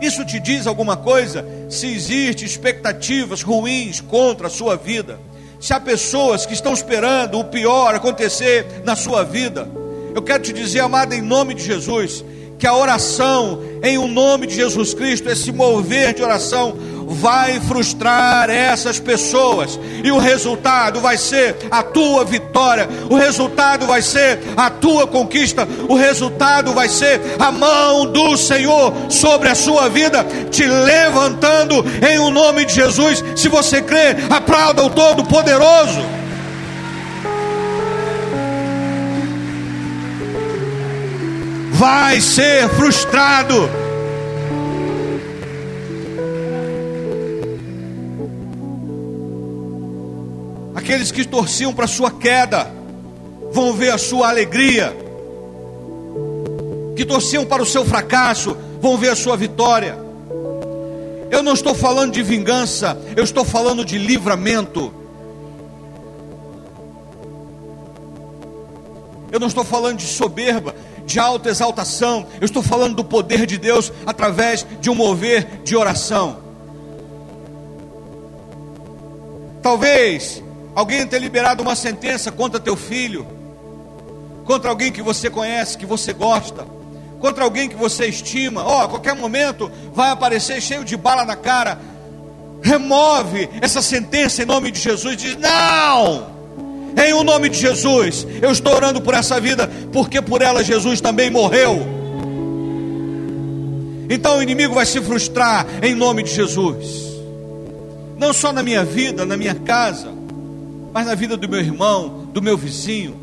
Isso 0.00 0.24
te 0.24 0.40
diz 0.40 0.66
alguma 0.66 0.96
coisa? 0.96 1.46
Se 1.70 1.86
existem 1.86 2.44
expectativas 2.44 3.42
ruins 3.42 4.00
contra 4.00 4.48
a 4.48 4.50
sua 4.50 4.74
vida, 4.74 5.20
se 5.60 5.72
há 5.72 5.78
pessoas 5.78 6.44
que 6.44 6.52
estão 6.52 6.72
esperando 6.72 7.38
o 7.38 7.44
pior 7.44 7.94
acontecer 7.94 8.82
na 8.84 8.96
sua 8.96 9.22
vida, 9.22 9.70
eu 10.16 10.20
quero 10.20 10.42
te 10.42 10.52
dizer, 10.52 10.80
amado, 10.80 11.12
em 11.12 11.22
nome 11.22 11.54
de 11.54 11.62
Jesus, 11.62 12.24
que 12.58 12.66
a 12.66 12.74
oração 12.74 13.60
em 13.84 13.98
o 13.98 14.02
um 14.02 14.08
nome 14.08 14.48
de 14.48 14.56
Jesus 14.56 14.92
Cristo, 14.94 15.28
esse 15.28 15.52
mover 15.52 16.12
de 16.12 16.24
oração, 16.24 16.76
vai 17.12 17.60
frustrar 17.60 18.50
essas 18.50 18.98
pessoas, 18.98 19.78
e 20.02 20.10
o 20.10 20.18
resultado 20.18 21.00
vai 21.00 21.16
ser 21.16 21.56
a 21.70 21.82
tua 21.82 22.24
vitória, 22.24 22.88
o 23.08 23.16
resultado 23.16 23.86
vai 23.86 24.02
ser 24.02 24.40
a 24.56 24.70
tua 24.70 25.06
conquista, 25.06 25.66
o 25.88 25.94
resultado 25.94 26.72
vai 26.72 26.88
ser 26.88 27.20
a 27.38 27.52
mão 27.52 28.06
do 28.06 28.36
Senhor 28.36 28.92
sobre 29.08 29.48
a 29.48 29.54
sua 29.54 29.88
vida, 29.88 30.24
te 30.50 30.64
levantando 30.64 31.84
em 32.08 32.18
o 32.18 32.26
um 32.26 32.30
nome 32.30 32.64
de 32.64 32.74
Jesus. 32.74 33.22
Se 33.36 33.48
você 33.48 33.82
crê, 33.82 34.16
aplauda 34.30 34.82
o 34.84 34.90
Todo-Poderoso. 34.90 36.22
vai 41.82 42.20
ser 42.20 42.68
frustrado. 42.68 43.81
Aqueles 50.82 51.12
que 51.12 51.24
torciam 51.24 51.72
para 51.72 51.86
sua 51.86 52.10
queda 52.10 52.68
vão 53.52 53.72
ver 53.72 53.90
a 53.90 53.98
sua 53.98 54.28
alegria. 54.28 54.92
Que 56.96 57.04
torciam 57.04 57.44
para 57.44 57.62
o 57.62 57.66
seu 57.66 57.84
fracasso 57.84 58.56
vão 58.80 58.98
ver 58.98 59.10
a 59.10 59.14
sua 59.14 59.36
vitória. 59.36 59.96
Eu 61.30 61.40
não 61.40 61.52
estou 61.54 61.72
falando 61.72 62.10
de 62.10 62.20
vingança, 62.20 63.00
eu 63.14 63.22
estou 63.22 63.44
falando 63.44 63.84
de 63.84 63.96
livramento. 63.96 64.92
Eu 69.30 69.38
não 69.38 69.46
estou 69.46 69.62
falando 69.62 69.98
de 69.98 70.06
soberba, 70.06 70.74
de 71.06 71.20
alta 71.20 71.48
exaltação, 71.48 72.26
eu 72.40 72.44
estou 72.44 72.60
falando 72.60 72.96
do 72.96 73.04
poder 73.04 73.46
de 73.46 73.56
Deus 73.56 73.92
através 74.04 74.66
de 74.80 74.90
um 74.90 74.96
mover 74.96 75.60
de 75.62 75.76
oração. 75.76 76.38
Talvez 79.62 80.41
alguém 80.74 81.06
tenha 81.06 81.20
liberado 81.20 81.62
uma 81.62 81.74
sentença 81.74 82.30
contra 82.30 82.60
teu 82.60 82.76
filho, 82.76 83.26
contra 84.44 84.70
alguém 84.70 84.90
que 84.92 85.02
você 85.02 85.30
conhece, 85.30 85.78
que 85.78 85.86
você 85.86 86.12
gosta, 86.12 86.66
contra 87.20 87.44
alguém 87.44 87.68
que 87.68 87.76
você 87.76 88.06
estima. 88.06 88.64
Ó, 88.64 88.78
oh, 88.78 88.82
a 88.82 88.88
qualquer 88.88 89.14
momento 89.14 89.70
vai 89.92 90.10
aparecer 90.10 90.60
cheio 90.60 90.84
de 90.84 90.96
bala 90.96 91.24
na 91.24 91.36
cara. 91.36 91.78
Remove 92.62 93.48
essa 93.60 93.82
sentença 93.82 94.42
em 94.42 94.46
nome 94.46 94.70
de 94.70 94.80
Jesus. 94.80 95.16
Diz: 95.16 95.36
Não! 95.36 96.32
Em 96.96 97.12
o 97.14 97.24
nome 97.24 97.48
de 97.48 97.58
Jesus, 97.58 98.26
eu 98.40 98.50
estou 98.50 98.74
orando 98.74 99.00
por 99.00 99.14
essa 99.14 99.40
vida, 99.40 99.68
porque 99.92 100.20
por 100.20 100.42
ela 100.42 100.62
Jesus 100.62 101.00
também 101.00 101.30
morreu. 101.30 101.80
Então 104.10 104.38
o 104.38 104.42
inimigo 104.42 104.74
vai 104.74 104.84
se 104.84 105.00
frustrar 105.00 105.66
em 105.82 105.94
nome 105.94 106.22
de 106.22 106.34
Jesus. 106.34 107.12
Não 108.18 108.32
só 108.32 108.52
na 108.52 108.62
minha 108.62 108.84
vida, 108.84 109.24
na 109.24 109.38
minha 109.38 109.54
casa, 109.54 110.12
mas 110.92 111.06
na 111.06 111.14
vida 111.14 111.36
do 111.36 111.48
meu 111.48 111.60
irmão, 111.60 112.26
do 112.32 112.42
meu 112.42 112.56
vizinho, 112.56 113.18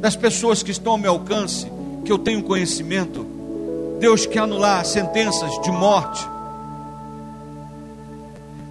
das 0.00 0.16
pessoas 0.16 0.62
que 0.62 0.70
estão 0.70 0.92
ao 0.92 0.98
meu 0.98 1.12
alcance, 1.12 1.70
que 2.04 2.10
eu 2.10 2.18
tenho 2.18 2.42
conhecimento. 2.42 3.26
Deus 4.00 4.26
quer 4.26 4.40
anular 4.40 4.84
sentenças 4.84 5.60
de 5.62 5.70
morte, 5.70 6.26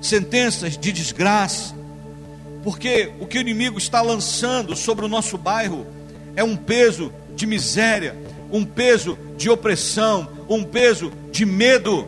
sentenças 0.01 0.77
de 0.77 0.91
desgraça, 0.91 1.73
porque 2.63 3.11
o 3.19 3.25
que 3.25 3.37
o 3.37 3.41
inimigo 3.41 3.77
está 3.77 4.01
lançando 4.01 4.75
sobre 4.75 5.05
o 5.05 5.07
nosso 5.07 5.37
bairro 5.37 5.85
é 6.35 6.43
um 6.43 6.55
peso 6.55 7.11
de 7.35 7.45
miséria, 7.45 8.15
um 8.51 8.65
peso 8.65 9.17
de 9.37 9.49
opressão, 9.49 10.27
um 10.49 10.63
peso 10.63 11.11
de 11.31 11.45
medo. 11.45 12.07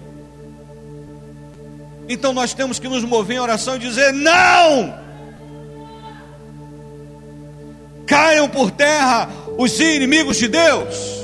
Então 2.10 2.34
nós 2.34 2.54
temos 2.54 2.78
que 2.78 2.88
nos 2.88 3.04
mover 3.04 3.38
em 3.38 3.39
oração 3.39 3.76
e 3.76 3.80
dizer: 3.80 4.13
não! 4.13 5.06
Caiam 8.07 8.49
por 8.49 8.71
terra 8.71 9.29
os 9.57 9.79
inimigos 9.79 10.37
de 10.37 10.47
Deus 10.47 11.17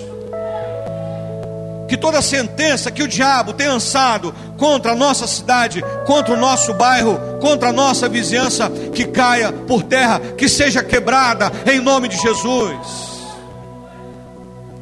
que 1.94 1.98
toda 1.98 2.24
sentença 2.24 2.90
que 2.90 3.04
o 3.04 3.08
diabo 3.08 3.54
tem 3.54 3.68
lançado 3.68 4.34
contra 4.58 4.94
a 4.94 4.96
nossa 4.96 5.28
cidade, 5.28 5.84
contra 6.08 6.34
o 6.34 6.38
nosso 6.38 6.74
bairro, 6.74 7.20
contra 7.40 7.70
a 7.70 7.72
nossa 7.72 8.10
vizinhança, 8.10 8.68
que 8.96 9.06
caia 9.06 9.54
por 9.54 9.84
terra, 9.84 10.20
que 10.36 10.50
seja 10.50 10.84
quebrada 10.84 11.52
em 11.72 11.80
nome 11.80 12.08
de 12.08 12.18
Jesus. 12.18 13.14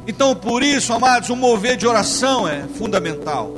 Então, 0.06 0.34
por 0.34 0.62
isso, 0.62 0.90
amados, 0.94 1.28
o 1.28 1.36
mover 1.36 1.76
de 1.76 1.86
oração 1.86 2.48
é 2.48 2.62
fundamental. 2.78 3.52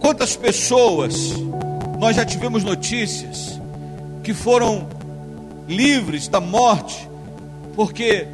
Quantas 0.00 0.34
pessoas 0.34 1.14
nós 2.00 2.16
já 2.16 2.24
tivemos 2.24 2.64
notícias 2.64 3.60
que 4.24 4.34
foram 4.34 4.88
livres 5.66 6.28
da 6.28 6.40
morte 6.40 7.08
porque 7.74 8.28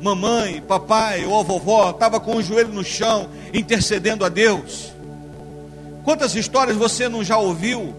mamãe, 0.00 0.60
papai 0.60 1.24
ou 1.24 1.42
vovó 1.42 1.90
estava 1.90 2.20
com 2.20 2.36
o 2.36 2.42
joelho 2.42 2.72
no 2.72 2.84
chão 2.84 3.28
intercedendo 3.52 4.24
a 4.24 4.28
Deus. 4.28 4.92
Quantas 6.04 6.34
histórias 6.34 6.76
você 6.76 7.08
não 7.08 7.24
já 7.24 7.38
ouviu 7.38 7.94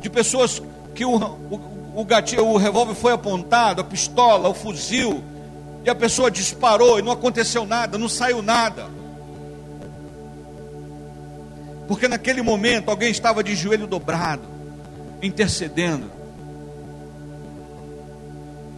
de 0.00 0.10
pessoas 0.10 0.62
que 0.94 1.04
o, 1.04 1.16
o, 1.16 1.60
o 1.96 2.04
gatilho, 2.04 2.46
o 2.46 2.56
revólver 2.56 2.94
foi 2.94 3.12
apontado, 3.12 3.80
a 3.80 3.84
pistola, 3.84 4.48
o 4.48 4.54
fuzil, 4.54 5.22
e 5.84 5.90
a 5.90 5.94
pessoa 5.94 6.30
disparou 6.30 6.98
e 6.98 7.02
não 7.02 7.12
aconteceu 7.12 7.64
nada, 7.64 7.96
não 7.98 8.08
saiu 8.08 8.42
nada. 8.42 8.86
Porque 11.88 12.06
naquele 12.06 12.42
momento 12.42 12.90
alguém 12.90 13.10
estava 13.10 13.42
de 13.42 13.56
joelho 13.56 13.86
dobrado, 13.86 14.42
intercedendo. 15.22 16.17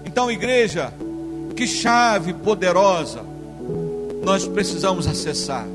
Então, 0.04 0.30
igreja, 0.30 0.92
que 1.56 1.66
chave 1.66 2.32
poderosa 2.32 3.24
nós 4.22 4.46
precisamos 4.46 5.06
acessar. 5.06 5.66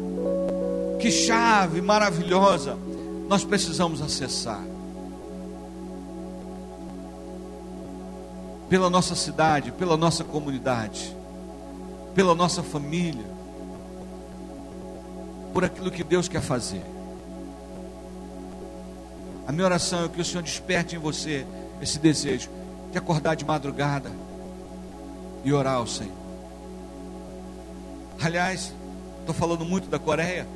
Que 0.99 1.11
chave 1.11 1.81
maravilhosa 1.81 2.77
nós 3.27 3.43
precisamos 3.43 4.01
acessar. 4.01 4.63
Pela 8.69 8.89
nossa 8.89 9.15
cidade, 9.15 9.71
pela 9.71 9.95
nossa 9.95 10.23
comunidade, 10.23 11.15
pela 12.15 12.33
nossa 12.33 12.63
família, 12.63 13.25
por 15.53 15.63
aquilo 15.63 15.91
que 15.91 16.03
Deus 16.03 16.27
quer 16.27 16.41
fazer. 16.41 16.83
A 19.47 19.51
minha 19.51 19.65
oração 19.65 20.05
é 20.05 20.07
que 20.07 20.19
o 20.19 20.25
Senhor 20.25 20.41
desperte 20.41 20.95
em 20.95 20.99
você 20.99 21.45
esse 21.79 21.99
desejo 21.99 22.49
de 22.95 22.99
acordar 22.99 23.35
de 23.35 23.43
madrugada 23.43 24.09
e 25.43 25.51
orar 25.51 25.75
ao 25.75 25.85
Senhor. 25.85 26.15
Aliás, 28.23 28.73
estou 29.19 29.35
falando 29.35 29.65
muito 29.65 29.89
da 29.89 29.99
Coreia, 29.99 30.47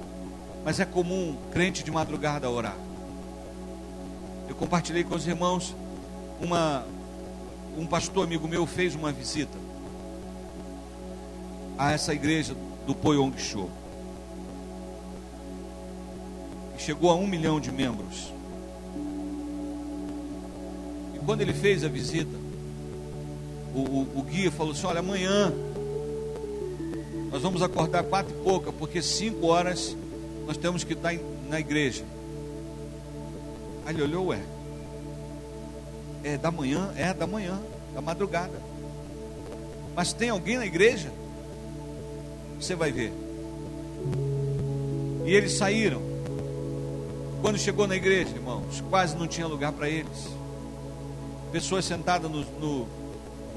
mas 0.63 0.79
é 0.79 0.85
comum 0.85 1.35
crente 1.51 1.83
de 1.83 1.91
madrugada 1.91 2.49
orar. 2.49 2.77
Eu 4.47 4.55
compartilhei 4.55 5.03
com 5.03 5.15
os 5.15 5.27
irmãos 5.27 5.75
uma 6.39 6.85
um 7.77 7.85
pastor 7.85 8.23
amigo 8.23 8.47
meu 8.47 8.65
fez 8.65 8.95
uma 8.95 9.11
visita 9.11 9.57
a 11.77 11.91
essa 11.91 12.13
igreja 12.13 12.55
do 12.87 12.95
Poyong 12.95 13.37
Show. 13.37 13.69
Chegou 16.77 17.11
a 17.11 17.15
um 17.15 17.27
milhão 17.27 17.59
de 17.59 17.69
membros. 17.69 18.38
Quando 21.29 21.41
ele 21.41 21.53
fez 21.53 21.83
a 21.83 21.87
visita, 21.87 22.35
o, 23.75 23.81
o, 23.81 24.07
o 24.15 24.23
guia 24.23 24.49
falou 24.49 24.73
assim: 24.73 24.87
olha, 24.87 24.97
amanhã 24.97 25.53
nós 27.31 27.43
vamos 27.43 27.61
acordar 27.61 28.01
quatro 28.01 28.35
e 28.35 28.43
pouca, 28.43 28.71
porque 28.71 28.99
cinco 28.99 29.45
horas 29.45 29.95
nós 30.47 30.57
temos 30.57 30.83
que 30.83 30.93
estar 30.93 31.13
na 31.47 31.59
igreja. 31.59 32.03
Aí 33.85 33.93
ele 33.93 34.01
olhou, 34.01 34.33
é. 34.33 34.41
É 36.23 36.35
da 36.35 36.49
manhã? 36.49 36.91
É 36.97 37.13
da 37.13 37.27
manhã, 37.27 37.59
da 37.93 38.01
madrugada. 38.01 38.59
Mas 39.95 40.11
tem 40.11 40.29
alguém 40.29 40.57
na 40.57 40.65
igreja? 40.65 41.11
Você 42.59 42.73
vai 42.73 42.91
ver. 42.91 43.13
E 45.27 45.31
eles 45.31 45.51
saíram. 45.51 46.01
Quando 47.39 47.59
chegou 47.59 47.85
na 47.85 47.95
igreja, 47.95 48.31
irmãos, 48.31 48.81
quase 48.89 49.15
não 49.15 49.27
tinha 49.27 49.45
lugar 49.45 49.71
para 49.71 49.87
eles. 49.87 50.38
Pessoas 51.51 51.85
sentadas 51.85 52.29
no, 52.29 52.41
no 52.59 52.99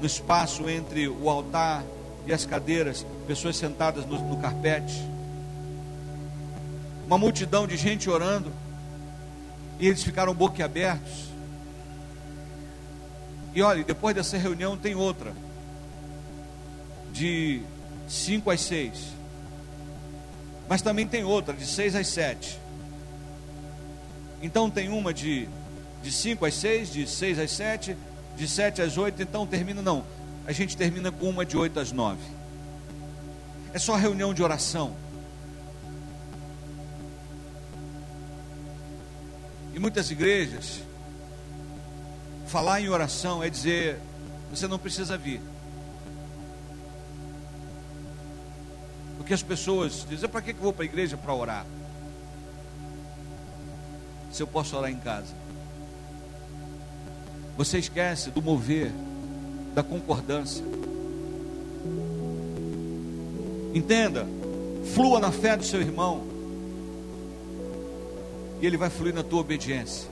no 0.03 0.07
espaço 0.07 0.69
entre 0.69 1.07
o 1.07 1.29
altar 1.29 1.81
e 2.27 2.33
as 2.33 2.45
cadeiras, 2.45 3.05
pessoas 3.25 3.55
sentadas 3.55 4.05
no, 4.05 4.19
no 4.19 4.37
carpete, 4.37 5.01
uma 7.07 7.17
multidão 7.17 7.65
de 7.65 7.77
gente 7.77 8.09
orando, 8.09 8.51
e 9.79 9.87
eles 9.87 10.03
ficaram 10.03 10.33
boquiabertos. 10.33 11.29
E 13.55 13.61
olha, 13.61 13.81
depois 13.81 14.13
dessa 14.13 14.37
reunião 14.37 14.75
tem 14.75 14.93
outra, 14.93 15.33
de 17.13 17.61
5 18.09 18.51
às 18.51 18.59
6, 18.59 18.97
mas 20.67 20.81
também 20.81 21.07
tem 21.07 21.23
outra, 21.23 21.53
de 21.53 21.65
6 21.65 21.95
às 21.95 22.07
7. 22.07 22.59
Então 24.41 24.69
tem 24.69 24.89
uma 24.89 25.13
de, 25.13 25.47
de 26.03 26.11
5 26.11 26.45
às 26.45 26.53
6, 26.55 26.91
de 26.91 27.07
6 27.07 27.39
às 27.39 27.51
7, 27.51 27.97
de 28.35 28.47
7 28.47 28.81
às 28.81 28.97
8, 28.97 29.21
então 29.21 29.47
termina, 29.47 29.81
não, 29.81 30.03
a 30.45 30.51
gente 30.51 30.75
termina 30.75 31.11
com 31.11 31.29
uma 31.29 31.45
de 31.45 31.57
8 31.57 31.79
às 31.79 31.91
9. 31.91 32.19
É 33.73 33.79
só 33.79 33.95
reunião 33.95 34.33
de 34.33 34.43
oração. 34.43 34.93
Em 39.73 39.79
muitas 39.79 40.11
igrejas, 40.11 40.81
falar 42.45 42.81
em 42.81 42.89
oração 42.89 43.41
é 43.41 43.49
dizer: 43.49 43.99
você 44.51 44.67
não 44.67 44.77
precisa 44.77 45.17
vir. 45.17 45.41
Porque 49.17 49.33
as 49.33 49.41
pessoas 49.41 50.05
dizem: 50.07 50.29
para 50.29 50.41
que 50.41 50.51
eu 50.51 50.55
vou 50.57 50.73
para 50.73 50.83
a 50.83 50.85
igreja 50.85 51.17
para 51.17 51.33
orar? 51.33 51.65
Se 54.31 54.43
eu 54.43 54.47
posso 54.47 54.77
orar 54.77 54.91
em 54.91 54.99
casa. 54.99 55.33
Você 57.57 57.77
esquece 57.77 58.29
do 58.31 58.41
mover, 58.41 58.91
da 59.73 59.83
concordância. 59.83 60.63
Entenda, 63.73 64.27
flua 64.93 65.19
na 65.19 65.31
fé 65.31 65.57
do 65.57 65.63
seu 65.63 65.81
irmão 65.81 66.23
e 68.61 68.65
ele 68.65 68.77
vai 68.77 68.89
fluir 68.89 69.13
na 69.13 69.23
tua 69.23 69.41
obediência. 69.41 70.09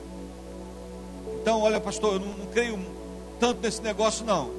Então, 1.40 1.60
olha, 1.60 1.80
pastor, 1.80 2.14
eu 2.14 2.20
não, 2.20 2.28
não 2.28 2.46
creio 2.46 2.78
tanto 3.40 3.62
nesse 3.62 3.80
negócio, 3.80 4.24
não. 4.24 4.50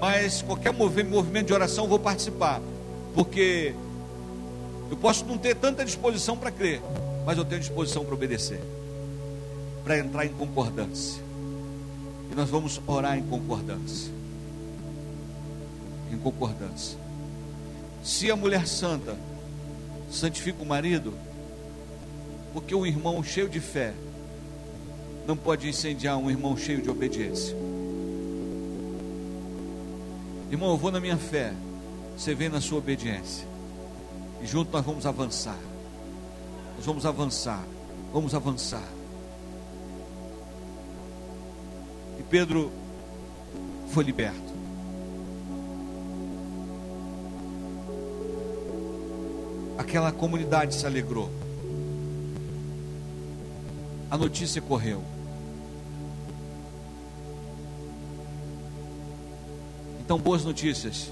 Mas 0.00 0.42
qualquer 0.42 0.72
movimento 0.72 1.46
de 1.46 1.54
oração 1.54 1.84
eu 1.84 1.90
vou 1.90 1.98
participar, 1.98 2.60
porque 3.14 3.72
eu 4.90 4.96
posso 4.96 5.24
não 5.24 5.38
ter 5.38 5.54
tanta 5.54 5.84
disposição 5.84 6.36
para 6.36 6.50
crer, 6.50 6.82
mas 7.24 7.38
eu 7.38 7.44
tenho 7.44 7.60
disposição 7.60 8.04
para 8.04 8.14
obedecer, 8.14 8.60
para 9.84 9.98
entrar 9.98 10.26
em 10.26 10.32
concordância. 10.32 11.21
E 12.32 12.34
nós 12.34 12.48
vamos 12.48 12.80
orar 12.86 13.18
em 13.18 13.22
concordância. 13.22 14.10
Em 16.10 16.16
concordância. 16.16 16.98
Se 18.02 18.30
a 18.30 18.36
mulher 18.36 18.66
santa 18.66 19.18
santifica 20.10 20.62
o 20.62 20.66
marido, 20.66 21.12
porque 22.54 22.74
um 22.74 22.86
irmão 22.86 23.22
cheio 23.22 23.50
de 23.50 23.60
fé 23.60 23.92
não 25.26 25.36
pode 25.36 25.68
incendiar 25.68 26.16
um 26.16 26.30
irmão 26.30 26.56
cheio 26.56 26.80
de 26.80 26.88
obediência. 26.88 27.54
Irmão, 30.50 30.70
eu 30.70 30.76
vou 30.78 30.90
na 30.90 31.00
minha 31.00 31.18
fé, 31.18 31.52
você 32.16 32.34
vem 32.34 32.48
na 32.48 32.62
sua 32.62 32.78
obediência. 32.78 33.46
E 34.40 34.46
junto 34.46 34.72
nós 34.72 34.84
vamos 34.84 35.04
avançar. 35.04 35.58
Nós 36.76 36.86
vamos 36.86 37.04
avançar. 37.04 37.62
Vamos 38.10 38.34
avançar. 38.34 39.01
Pedro 42.32 42.72
foi 43.88 44.02
liberto. 44.04 44.52
Aquela 49.76 50.10
comunidade 50.10 50.74
se 50.74 50.86
alegrou 50.86 51.30
a 54.10 54.16
notícia 54.16 54.60
correu. 54.60 55.02
Então, 60.00 60.18
boas 60.18 60.44
notícias 60.44 61.10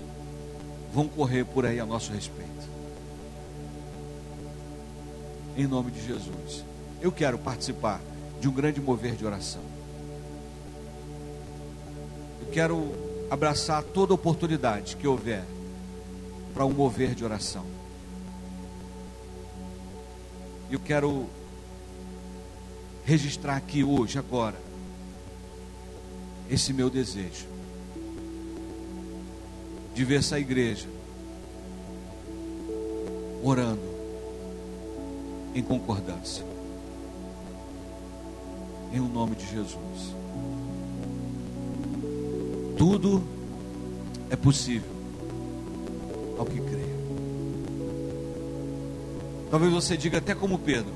vão 0.93 1.09
correr 1.09 1.45
por 1.45 1.65
aí 1.65 1.81
a 1.81 1.87
nosso 1.87 2.13
respeito. 2.13 2.51
Em 5.57 5.67
nome 5.67 5.91
de 5.91 6.07
Jesus. 6.07 6.65
Eu 7.01 7.11
quero 7.11 7.39
participar 7.39 8.01
de 8.39 8.49
um 8.49 8.53
grande 8.53 8.81
mover 8.83 9.15
de 9.15 9.25
oração. 9.25 9.80
Quero 12.53 12.93
abraçar 13.31 13.83
toda 13.83 14.13
oportunidade 14.13 14.97
que 14.97 15.07
houver 15.07 15.45
para 16.53 16.67
um 16.67 16.73
mover 16.73 17.15
de 17.15 17.25
oração. 17.25 17.65
Eu 20.71 20.81
quero 20.81 21.27
registrar 23.05 23.57
aqui 23.57 23.83
hoje, 23.83 24.19
agora, 24.19 24.57
esse 26.51 26.73
meu 26.73 26.91
desejo 26.91 27.47
de 29.95 30.05
ver 30.05 30.21
essa 30.21 30.39
igreja 30.39 30.89
orando 33.43 33.83
em 35.55 35.63
concordância. 35.63 36.45
Em 38.93 39.01
o 39.01 39.09
nome 39.09 39.37
de 39.37 39.47
Jesus. 39.49 40.15
Tudo 42.81 43.23
é 44.31 44.37
possível 44.37 44.89
ao 46.39 46.47
que 46.47 46.59
crê. 46.59 46.87
Talvez 49.51 49.71
você 49.71 49.99
diga 49.99 50.17
até 50.17 50.35
como 50.35 50.59
Pedro: 50.59 50.91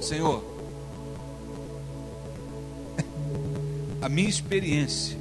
Senhor, 0.00 0.42
a 4.00 4.08
minha 4.08 4.26
experiência 4.26 5.18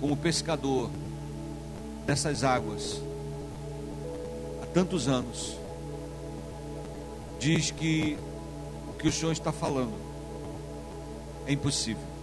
como 0.00 0.16
pescador 0.16 0.90
dessas 2.04 2.42
águas 2.42 3.00
há 4.60 4.66
tantos 4.66 5.06
anos 5.06 5.56
diz 7.38 7.70
que 7.70 8.18
o 8.88 8.92
que 8.94 9.06
o 9.06 9.12
Senhor 9.12 9.30
está 9.30 9.52
falando 9.52 9.94
é 11.46 11.52
impossível. 11.52 12.17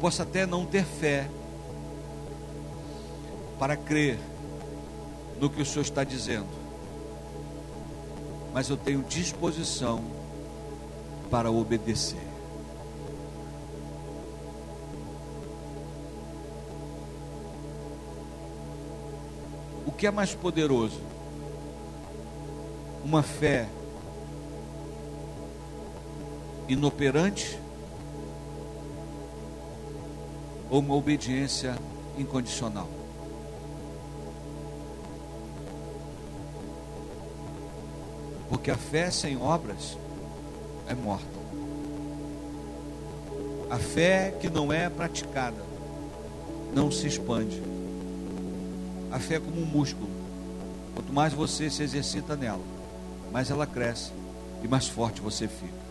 Posso 0.00 0.22
até 0.22 0.46
não 0.46 0.64
ter 0.64 0.84
fé 0.84 1.28
para 3.58 3.76
crer 3.76 4.18
no 5.38 5.50
que 5.50 5.60
o 5.60 5.66
Senhor 5.66 5.82
está 5.82 6.02
dizendo, 6.02 6.48
mas 8.54 8.70
eu 8.70 8.76
tenho 8.76 9.02
disposição 9.02 10.02
para 11.30 11.50
obedecer. 11.50 12.18
O 19.86 19.92
que 19.92 20.06
é 20.06 20.10
mais 20.10 20.34
poderoso? 20.34 21.00
Uma 23.04 23.22
fé 23.22 23.68
inoperante 26.68 27.58
ou 30.70 30.78
uma 30.78 30.94
obediência 30.94 31.76
incondicional? 32.16 32.88
Porque 38.48 38.70
a 38.70 38.76
fé 38.76 39.10
sem 39.10 39.36
obras 39.36 39.96
é 40.88 40.94
morta. 40.94 41.40
A 43.70 43.78
fé 43.78 44.34
que 44.40 44.50
não 44.50 44.72
é 44.72 44.88
praticada 44.88 45.62
não 46.74 46.90
se 46.90 47.06
expande. 47.06 47.62
A 49.12 49.18
fé 49.18 49.36
é 49.36 49.40
como 49.40 49.60
um 49.60 49.66
músculo. 49.66 50.10
Quanto 50.94 51.12
mais 51.12 51.32
você 51.32 51.70
se 51.70 51.82
exercita 51.82 52.36
nela, 52.36 52.62
mais 53.32 53.50
ela 53.50 53.66
cresce 53.66 54.12
e 54.62 54.68
mais 54.68 54.88
forte 54.88 55.20
você 55.20 55.46
fica. 55.46 55.89